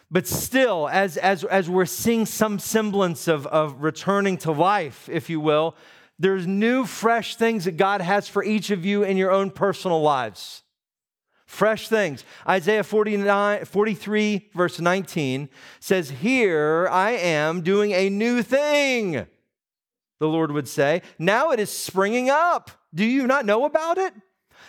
But 0.09 0.27
still, 0.27 0.89
as, 0.89 1.17
as, 1.17 1.43
as 1.45 1.69
we're 1.69 1.85
seeing 1.85 2.25
some 2.25 2.59
semblance 2.59 3.27
of, 3.27 3.47
of 3.47 3.81
returning 3.81 4.37
to 4.39 4.51
life, 4.51 5.07
if 5.09 5.29
you 5.29 5.39
will, 5.39 5.75
there's 6.21 6.45
new, 6.45 6.85
fresh 6.85 7.35
things 7.35 7.65
that 7.65 7.77
God 7.77 7.99
has 7.99 8.27
for 8.27 8.43
each 8.43 8.69
of 8.69 8.85
you 8.85 9.01
in 9.01 9.17
your 9.17 9.31
own 9.31 9.49
personal 9.49 10.01
lives. 10.01 10.61
Fresh 11.47 11.89
things. 11.89 12.23
Isaiah 12.47 12.83
49, 12.83 13.65
43, 13.65 14.49
verse 14.53 14.79
19 14.79 15.49
says, 15.79 16.11
Here 16.11 16.87
I 16.91 17.11
am 17.11 17.61
doing 17.61 17.91
a 17.91 18.09
new 18.09 18.43
thing, 18.43 19.25
the 20.19 20.27
Lord 20.27 20.51
would 20.51 20.67
say. 20.67 21.01
Now 21.17 21.49
it 21.49 21.59
is 21.59 21.71
springing 21.71 22.29
up. 22.29 22.69
Do 22.93 23.03
you 23.03 23.25
not 23.25 23.47
know 23.47 23.65
about 23.65 23.97
it? 23.97 24.13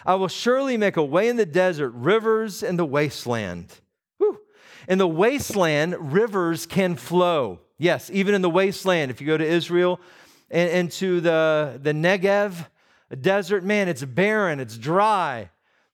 I 0.07 0.15
will 0.15 0.29
surely 0.29 0.79
make 0.79 0.97
a 0.97 1.05
way 1.05 1.29
in 1.29 1.37
the 1.37 1.47
desert, 1.47 1.91
rivers 1.91 2.63
in 2.63 2.77
the 2.77 2.87
wasteland. 2.87 3.73
Whew. 4.17 4.41
In 4.89 4.97
the 4.97 5.07
wasteland, 5.07 6.15
rivers 6.15 6.65
can 6.65 6.97
flow. 6.97 7.61
Yes, 7.79 8.11
even 8.13 8.35
in 8.35 8.43
the 8.43 8.51
wasteland. 8.51 9.11
If 9.11 9.21
you 9.21 9.27
go 9.27 9.37
to 9.37 9.45
Israel, 9.45 10.01
into 10.53 11.21
the, 11.21 11.81
the 11.83 11.93
Negev 11.93 12.67
desert, 13.21 13.65
man, 13.65 13.89
it's 13.89 14.05
barren, 14.05 14.61
it's 14.61 14.77
dry. 14.77 15.51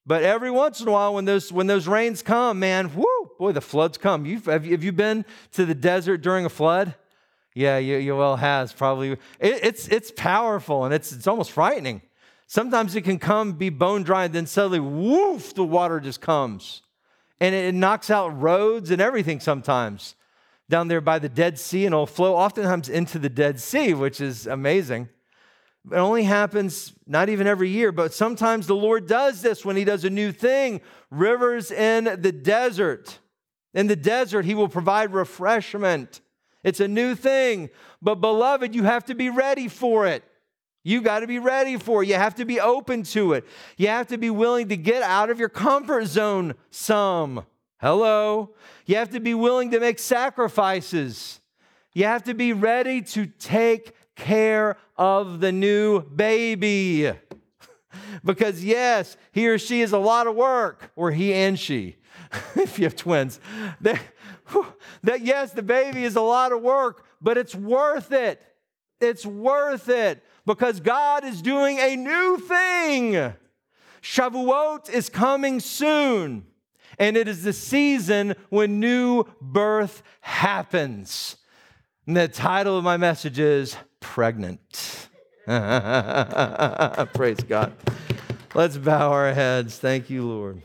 But 0.06 0.22
every 0.22 0.50
once 0.50 0.80
in 0.80 0.88
a 0.88 0.90
while, 0.90 1.14
when 1.14 1.26
those, 1.26 1.52
when 1.52 1.66
those 1.66 1.86
rains 1.86 2.22
come, 2.22 2.58
man, 2.58 2.94
whoo, 2.94 3.30
boy, 3.38 3.52
the 3.52 3.60
floods 3.60 3.98
come. 3.98 4.26
You've, 4.26 4.46
have, 4.46 4.64
you, 4.64 4.72
have 4.72 4.82
you 4.82 4.92
been 4.92 5.24
to 5.52 5.66
the 5.66 5.74
desert 5.74 6.18
during 6.18 6.44
a 6.44 6.48
flood? 6.48 6.94
Yeah, 7.54 7.78
you, 7.78 7.96
you 7.98 8.16
well 8.16 8.36
has 8.36 8.72
probably. 8.72 9.12
It, 9.12 9.18
it's, 9.40 9.88
it's 9.88 10.10
powerful 10.10 10.84
and 10.84 10.94
it's, 10.94 11.12
it's 11.12 11.26
almost 11.26 11.52
frightening. 11.52 12.02
Sometimes 12.46 12.96
it 12.96 13.02
can 13.02 13.18
come, 13.18 13.52
be 13.52 13.68
bone 13.68 14.02
dry, 14.02 14.24
and 14.24 14.34
then 14.34 14.46
suddenly, 14.46 14.80
woof, 14.80 15.54
the 15.54 15.64
water 15.64 16.00
just 16.00 16.20
comes. 16.20 16.82
And 17.40 17.54
it, 17.54 17.66
it 17.66 17.74
knocks 17.74 18.10
out 18.10 18.40
roads 18.40 18.90
and 18.90 19.02
everything 19.02 19.40
sometimes 19.40 20.14
down 20.68 20.88
there 20.88 21.00
by 21.00 21.18
the 21.18 21.28
Dead 21.28 21.58
Sea 21.58 21.86
and 21.86 21.94
it'll 21.94 22.06
flow 22.06 22.36
oftentimes 22.36 22.88
into 22.88 23.18
the 23.18 23.28
Dead 23.28 23.60
Sea, 23.60 23.94
which 23.94 24.20
is 24.20 24.46
amazing. 24.46 25.08
It 25.90 25.96
only 25.96 26.24
happens 26.24 26.92
not 27.06 27.28
even 27.28 27.46
every 27.46 27.70
year, 27.70 27.92
but 27.92 28.12
sometimes 28.12 28.66
the 28.66 28.76
Lord 28.76 29.06
does 29.06 29.40
this 29.40 29.64
when 29.64 29.76
He 29.76 29.84
does 29.84 30.04
a 30.04 30.10
new 30.10 30.32
thing. 30.32 30.80
Rivers 31.10 31.70
in 31.70 32.04
the 32.04 32.32
desert. 32.32 33.18
In 33.72 33.86
the 33.86 33.96
desert, 33.96 34.44
He 34.44 34.54
will 34.54 34.68
provide 34.68 35.12
refreshment. 35.12 36.20
It's 36.62 36.80
a 36.80 36.88
new 36.88 37.14
thing. 37.14 37.70
But, 38.02 38.16
beloved, 38.16 38.74
you 38.74 38.84
have 38.84 39.06
to 39.06 39.14
be 39.14 39.30
ready 39.30 39.68
for 39.68 40.06
it. 40.06 40.24
You 40.84 41.00
got 41.00 41.20
to 41.20 41.26
be 41.26 41.38
ready 41.38 41.76
for 41.76 42.02
it. 42.02 42.08
You 42.08 42.14
have 42.14 42.34
to 42.36 42.44
be 42.44 42.60
open 42.60 43.02
to 43.04 43.32
it. 43.34 43.46
You 43.76 43.88
have 43.88 44.08
to 44.08 44.18
be 44.18 44.30
willing 44.30 44.68
to 44.68 44.76
get 44.76 45.02
out 45.02 45.30
of 45.30 45.38
your 45.38 45.48
comfort 45.48 46.06
zone 46.06 46.54
some. 46.70 47.44
Hello. 47.80 48.54
You 48.86 48.96
have 48.96 49.10
to 49.10 49.20
be 49.20 49.34
willing 49.34 49.70
to 49.70 49.80
make 49.80 49.98
sacrifices. 49.98 51.40
You 51.92 52.04
have 52.04 52.24
to 52.24 52.34
be 52.34 52.52
ready 52.52 53.02
to 53.02 53.26
take 53.26 53.94
care 54.16 54.76
of 54.96 55.40
the 55.40 55.52
new 55.52 56.02
baby. 56.02 57.12
because, 58.24 58.64
yes, 58.64 59.16
he 59.32 59.48
or 59.48 59.58
she 59.58 59.80
is 59.80 59.92
a 59.92 59.98
lot 59.98 60.26
of 60.26 60.34
work, 60.34 60.90
or 60.96 61.12
he 61.12 61.32
and 61.32 61.58
she, 61.58 61.96
if 62.56 62.78
you 62.78 62.84
have 62.84 62.96
twins. 62.96 63.38
That, 63.80 64.00
that, 65.04 65.20
yes, 65.22 65.52
the 65.52 65.62
baby 65.62 66.04
is 66.04 66.16
a 66.16 66.20
lot 66.20 66.52
of 66.52 66.60
work, 66.60 67.04
but 67.20 67.38
it's 67.38 67.54
worth 67.54 68.12
it. 68.12 68.42
It's 69.00 69.24
worth 69.24 69.88
it 69.88 70.24
because 70.44 70.80
God 70.80 71.24
is 71.24 71.40
doing 71.40 71.78
a 71.78 71.94
new 71.94 72.38
thing. 72.38 73.34
Shavuot 74.02 74.90
is 74.90 75.08
coming 75.08 75.60
soon, 75.60 76.46
and 76.98 77.16
it 77.16 77.28
is 77.28 77.42
the 77.42 77.52
season 77.52 78.34
when 78.50 78.80
new 78.80 79.24
birth 79.40 80.02
happens. 80.20 81.36
And 82.06 82.16
the 82.16 82.28
title 82.28 82.76
of 82.78 82.84
my 82.84 82.96
message 82.96 83.38
is 83.38 83.76
Pregnant. 84.00 85.08
Praise 85.46 87.40
God. 87.46 87.72
Let's 88.54 88.76
bow 88.76 89.12
our 89.12 89.32
heads. 89.32 89.78
Thank 89.78 90.10
you, 90.10 90.26
Lord. 90.26 90.62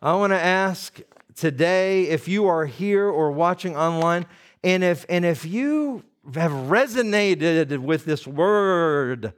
I 0.00 0.14
want 0.14 0.32
to 0.32 0.40
ask 0.40 1.00
today 1.34 2.04
if 2.04 2.28
you 2.28 2.46
are 2.46 2.66
here 2.66 3.06
or 3.06 3.32
watching 3.32 3.76
online, 3.76 4.26
and 4.62 4.84
if, 4.84 5.04
and 5.08 5.24
if 5.24 5.44
you 5.44 6.04
have 6.34 6.52
resonated 6.52 7.78
with 7.78 8.04
this 8.04 8.26
word 8.26 9.32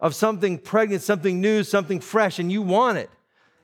of 0.00 0.14
something 0.14 0.58
pregnant, 0.58 1.02
something 1.02 1.40
new, 1.40 1.64
something 1.64 2.00
fresh, 2.00 2.38
and 2.38 2.52
you 2.52 2.62
want 2.62 2.98
it, 2.98 3.10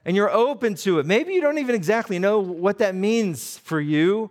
and 0.04 0.16
you're 0.16 0.30
open 0.30 0.74
to 0.76 0.98
it, 0.98 1.06
maybe 1.06 1.32
you 1.32 1.40
don't 1.40 1.58
even 1.58 1.74
exactly 1.74 2.18
know 2.18 2.38
what 2.38 2.78
that 2.78 2.94
means 2.94 3.58
for 3.58 3.80
you. 3.80 4.30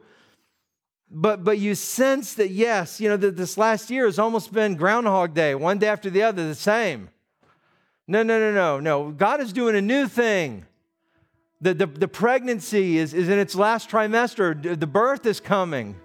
But, 1.13 1.43
but 1.43 1.59
you 1.59 1.76
sense 1.76 2.36
that, 2.36 2.51
yes, 2.51 3.01
you 3.01 3.09
know, 3.09 3.17
that 3.17 3.36
this 3.36 3.57
last 3.57 3.89
year 3.89 4.05
has 4.05 4.17
almost 4.17 4.53
been 4.53 4.76
Groundhog 4.76 5.34
Day, 5.34 5.55
one 5.55 5.78
day 5.78 5.88
after 5.88 6.09
the 6.09 6.24
other, 6.24 6.47
the 6.47 6.55
same. 6.55 7.09
No, 8.07 8.24
no, 8.24 8.39
no, 8.39 8.53
no, 8.53 8.80
no. 8.80 9.11
God 9.11 9.41
is 9.41 9.51
doing 9.51 9.76
a 9.76 9.82
new 9.82 10.07
thing. 10.07 10.65
The, 11.59 11.74
the, 11.74 11.86
the 11.86 12.07
pregnancy 12.07 12.97
is, 12.97 13.13
is 13.13 13.28
in 13.28 13.39
its 13.39 13.55
last 13.55 13.89
trimester, 13.89 14.80
the 14.80 14.88
birth 14.88 15.26
is 15.26 15.39
coming. 15.39 15.95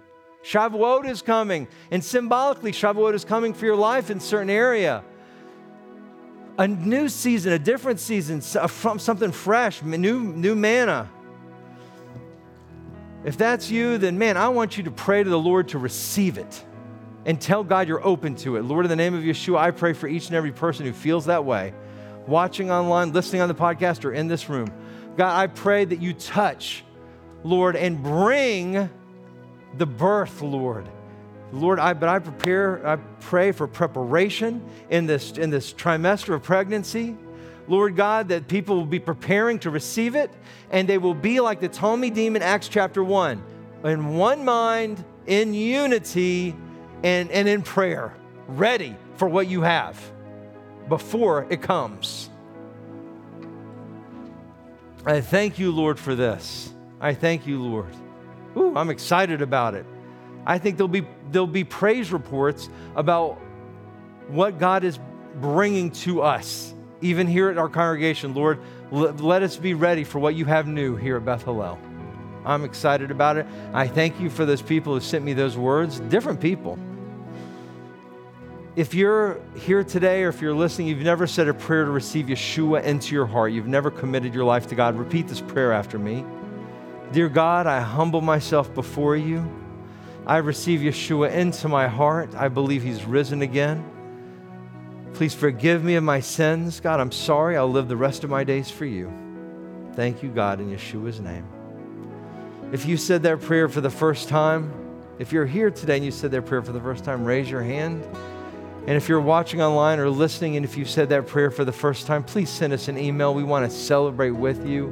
Shavuot 0.43 1.07
is 1.09 1.21
coming. 1.21 1.67
And 1.89 2.03
symbolically, 2.03 2.71
Shavuot 2.71 3.13
is 3.13 3.25
coming 3.25 3.53
for 3.53 3.65
your 3.65 3.75
life 3.75 4.09
in 4.09 4.19
certain 4.19 4.49
area. 4.49 5.03
A 6.57 6.67
new 6.67 7.07
season, 7.07 7.53
a 7.53 7.59
different 7.59 7.99
season, 7.99 8.41
something 8.41 9.31
fresh, 9.31 9.81
new, 9.83 10.19
new 10.19 10.55
manna. 10.55 11.09
If 13.23 13.37
that's 13.37 13.69
you, 13.69 13.97
then 13.97 14.17
man, 14.17 14.37
I 14.37 14.49
want 14.49 14.77
you 14.77 14.83
to 14.85 14.91
pray 14.91 15.23
to 15.23 15.29
the 15.29 15.39
Lord 15.39 15.67
to 15.69 15.77
receive 15.77 16.37
it 16.37 16.65
and 17.25 17.39
tell 17.39 17.63
God 17.63 17.87
you're 17.87 18.05
open 18.05 18.35
to 18.37 18.55
it. 18.55 18.63
Lord, 18.63 18.85
in 18.85 18.89
the 18.89 18.95
name 18.95 19.13
of 19.13 19.23
Yeshua, 19.23 19.57
I 19.57 19.71
pray 19.71 19.93
for 19.93 20.07
each 20.07 20.27
and 20.27 20.35
every 20.35 20.51
person 20.51 20.85
who 20.85 20.93
feels 20.93 21.25
that 21.25 21.43
way, 21.43 21.73
watching 22.25 22.71
online, 22.71 23.11
listening 23.11 23.41
on 23.41 23.49
the 23.49 23.55
podcast, 23.55 24.05
or 24.05 24.13
in 24.13 24.27
this 24.27 24.49
room. 24.49 24.71
God, 25.17 25.37
I 25.37 25.47
pray 25.47 25.83
that 25.85 26.01
you 26.01 26.13
touch, 26.13 26.85
Lord, 27.43 27.75
and 27.75 28.01
bring 28.01 28.89
the 29.77 29.85
birth, 29.85 30.41
Lord. 30.41 30.87
Lord, 31.51 31.79
I, 31.79 31.93
but 31.93 32.09
I 32.09 32.19
prepare, 32.19 32.85
I 32.85 32.97
pray 33.21 33.51
for 33.51 33.67
preparation 33.67 34.63
in 34.89 35.05
this, 35.05 35.31
in 35.31 35.49
this 35.49 35.73
trimester 35.73 36.33
of 36.33 36.43
pregnancy. 36.43 37.15
Lord 37.67 37.95
God, 37.95 38.29
that 38.29 38.47
people 38.47 38.77
will 38.77 38.85
be 38.85 38.99
preparing 38.99 39.59
to 39.59 39.69
receive 39.69 40.15
it 40.15 40.31
and 40.71 40.87
they 40.87 40.97
will 40.97 41.13
be 41.13 41.39
like 41.39 41.59
the 41.59 41.69
Talmidim 41.69 42.13
demon, 42.13 42.41
Acts 42.41 42.67
chapter 42.67 43.03
1, 43.03 43.43
in 43.83 44.15
one 44.15 44.45
mind, 44.45 45.03
in 45.25 45.53
unity, 45.53 46.55
and, 47.03 47.29
and 47.31 47.47
in 47.47 47.61
prayer, 47.61 48.13
ready 48.47 48.95
for 49.15 49.27
what 49.27 49.47
you 49.47 49.61
have 49.61 49.99
before 50.87 51.45
it 51.49 51.61
comes. 51.61 52.29
I 55.05 55.21
thank 55.21 55.59
you, 55.59 55.71
Lord, 55.71 55.99
for 55.99 56.15
this. 56.15 56.73
I 56.99 57.13
thank 57.13 57.45
you, 57.47 57.61
Lord. 57.61 57.93
Ooh, 58.57 58.75
I'm 58.75 58.89
excited 58.89 59.41
about 59.41 59.73
it. 59.75 59.85
I 60.47 60.57
think 60.59 60.77
there'll 60.77 60.87
be, 60.87 61.05
there'll 61.29 61.45
be 61.45 61.65
praise 61.65 62.13
reports 62.13 62.69
about 62.95 63.33
what 64.29 64.57
God 64.57 64.85
is 64.85 64.97
bringing 65.41 65.91
to 65.91 66.21
us, 66.21 66.73
even 67.01 67.27
here 67.27 67.49
at 67.49 67.57
our 67.57 67.67
congregation. 67.67 68.33
Lord, 68.33 68.59
let 68.89 69.43
us 69.43 69.57
be 69.57 69.73
ready 69.73 70.05
for 70.05 70.19
what 70.19 70.35
you 70.35 70.45
have 70.45 70.65
new 70.65 70.95
here 70.95 71.17
at 71.17 71.25
Beth 71.25 71.43
Hallel. 71.43 71.77
I'm 72.45 72.63
excited 72.63 73.11
about 73.11 73.35
it. 73.35 73.45
I 73.73 73.87
thank 73.87 74.21
you 74.21 74.29
for 74.29 74.45
those 74.45 74.61
people 74.61 74.93
who 74.93 75.01
sent 75.01 75.25
me 75.25 75.33
those 75.33 75.57
words, 75.57 75.99
different 75.99 76.39
people. 76.39 76.79
If 78.77 78.93
you're 78.93 79.41
here 79.57 79.83
today 79.83 80.23
or 80.23 80.29
if 80.29 80.41
you're 80.41 80.55
listening, 80.55 80.87
you've 80.87 80.99
never 80.99 81.27
said 81.27 81.49
a 81.49 81.53
prayer 81.53 81.83
to 81.83 81.91
receive 81.91 82.27
Yeshua 82.27 82.83
into 82.83 83.13
your 83.13 83.25
heart, 83.25 83.51
you've 83.51 83.67
never 83.67 83.91
committed 83.91 84.33
your 84.33 84.45
life 84.45 84.67
to 84.67 84.75
God, 84.75 84.95
repeat 84.95 85.27
this 85.27 85.41
prayer 85.41 85.73
after 85.73 85.99
me. 85.99 86.23
Dear 87.11 87.27
God, 87.27 87.67
I 87.67 87.81
humble 87.81 88.21
myself 88.21 88.73
before 88.73 89.17
you. 89.17 89.45
I 90.27 90.37
receive 90.37 90.81
Yeshua 90.81 91.31
into 91.31 91.69
my 91.69 91.87
heart. 91.87 92.35
I 92.35 92.49
believe 92.49 92.83
he's 92.83 93.05
risen 93.05 93.41
again. 93.41 93.81
Please 95.13 95.33
forgive 95.33 95.85
me 95.85 95.95
of 95.95 96.03
my 96.03 96.19
sins. 96.19 96.81
God, 96.81 96.99
I'm 96.99 97.13
sorry. 97.13 97.55
I'll 97.55 97.71
live 97.71 97.87
the 97.87 97.95
rest 97.95 98.25
of 98.25 98.29
my 98.29 98.43
days 98.43 98.69
for 98.69 98.83
you. 98.83 99.09
Thank 99.93 100.21
you, 100.21 100.29
God, 100.29 100.59
in 100.59 100.69
Yeshua's 100.69 101.21
name. 101.21 101.47
If 102.73 102.85
you 102.85 102.97
said 102.97 103.23
that 103.23 103.39
prayer 103.39 103.69
for 103.69 103.79
the 103.79 103.89
first 103.89 104.27
time, 104.27 104.73
if 105.17 105.31
you're 105.31 105.45
here 105.45 105.71
today 105.71 105.95
and 105.95 106.03
you 106.03 106.11
said 106.11 106.31
that 106.31 106.45
prayer 106.45 106.61
for 106.61 106.73
the 106.73 106.81
first 106.81 107.05
time, 107.05 107.23
raise 107.23 107.49
your 107.49 107.63
hand. 107.63 108.03
And 108.81 108.97
if 108.97 109.07
you're 109.07 109.21
watching 109.21 109.61
online 109.61 109.97
or 109.97 110.09
listening, 110.09 110.57
and 110.57 110.65
if 110.65 110.77
you 110.77 110.83
said 110.83 111.07
that 111.07 111.25
prayer 111.25 111.51
for 111.51 111.63
the 111.63 111.71
first 111.71 112.05
time, 112.05 112.25
please 112.25 112.49
send 112.49 112.73
us 112.73 112.89
an 112.89 112.97
email. 112.97 113.33
We 113.33 113.45
want 113.45 113.71
to 113.71 113.75
celebrate 113.75 114.31
with 114.31 114.67
you. 114.67 114.87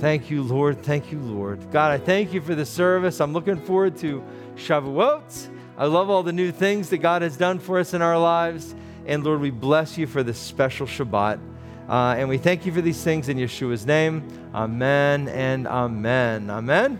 Thank 0.00 0.30
you, 0.30 0.42
Lord. 0.42 0.82
Thank 0.82 1.12
you, 1.12 1.18
Lord. 1.18 1.70
God, 1.70 1.92
I 1.92 1.98
thank 2.02 2.32
you 2.32 2.40
for 2.40 2.54
the 2.54 2.64
service. 2.64 3.20
I'm 3.20 3.34
looking 3.34 3.60
forward 3.60 3.98
to 3.98 4.24
Shavuot. 4.56 5.48
I 5.76 5.84
love 5.84 6.08
all 6.08 6.22
the 6.22 6.32
new 6.32 6.50
things 6.52 6.88
that 6.88 6.98
God 6.98 7.20
has 7.20 7.36
done 7.36 7.58
for 7.58 7.78
us 7.78 7.92
in 7.92 8.00
our 8.00 8.18
lives. 8.18 8.74
And 9.04 9.22
Lord, 9.22 9.42
we 9.42 9.50
bless 9.50 9.98
you 9.98 10.06
for 10.06 10.22
this 10.22 10.38
special 10.38 10.86
Shabbat. 10.86 11.38
Uh, 11.86 12.14
and 12.16 12.30
we 12.30 12.38
thank 12.38 12.64
you 12.64 12.72
for 12.72 12.80
these 12.80 13.04
things 13.04 13.28
in 13.28 13.36
Yeshua's 13.36 13.84
name. 13.84 14.26
Amen 14.54 15.28
and 15.28 15.66
amen. 15.66 16.48
Amen. 16.48 16.98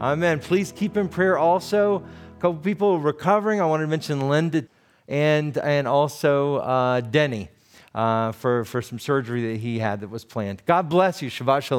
Amen. 0.00 0.40
Please 0.40 0.72
keep 0.72 0.96
in 0.96 1.08
prayer 1.08 1.38
also. 1.38 2.02
A 2.36 2.40
couple 2.40 2.58
people 2.58 2.98
recovering. 2.98 3.60
I 3.60 3.66
want 3.66 3.82
to 3.82 3.86
mention 3.86 4.28
Linda 4.28 4.66
and, 5.06 5.56
and 5.58 5.86
also 5.86 6.56
uh, 6.56 7.00
Denny 7.00 7.48
uh, 7.94 8.32
for, 8.32 8.64
for 8.64 8.82
some 8.82 8.98
surgery 8.98 9.52
that 9.52 9.60
he 9.60 9.78
had 9.78 10.00
that 10.00 10.10
was 10.10 10.24
planned. 10.24 10.64
God 10.66 10.88
bless 10.88 11.22
you. 11.22 11.30
Shabbat 11.30 11.62
Shalom. 11.62 11.78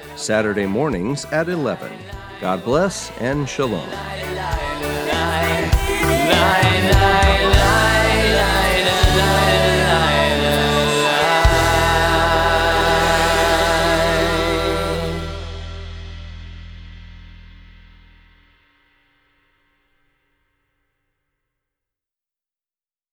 Saturday 0.15 0.65
mornings 0.65 1.25
at 1.25 1.49
11. 1.49 1.91
God 2.39 2.63
bless 2.63 3.11
and 3.19 3.47
shalom. 3.47 3.89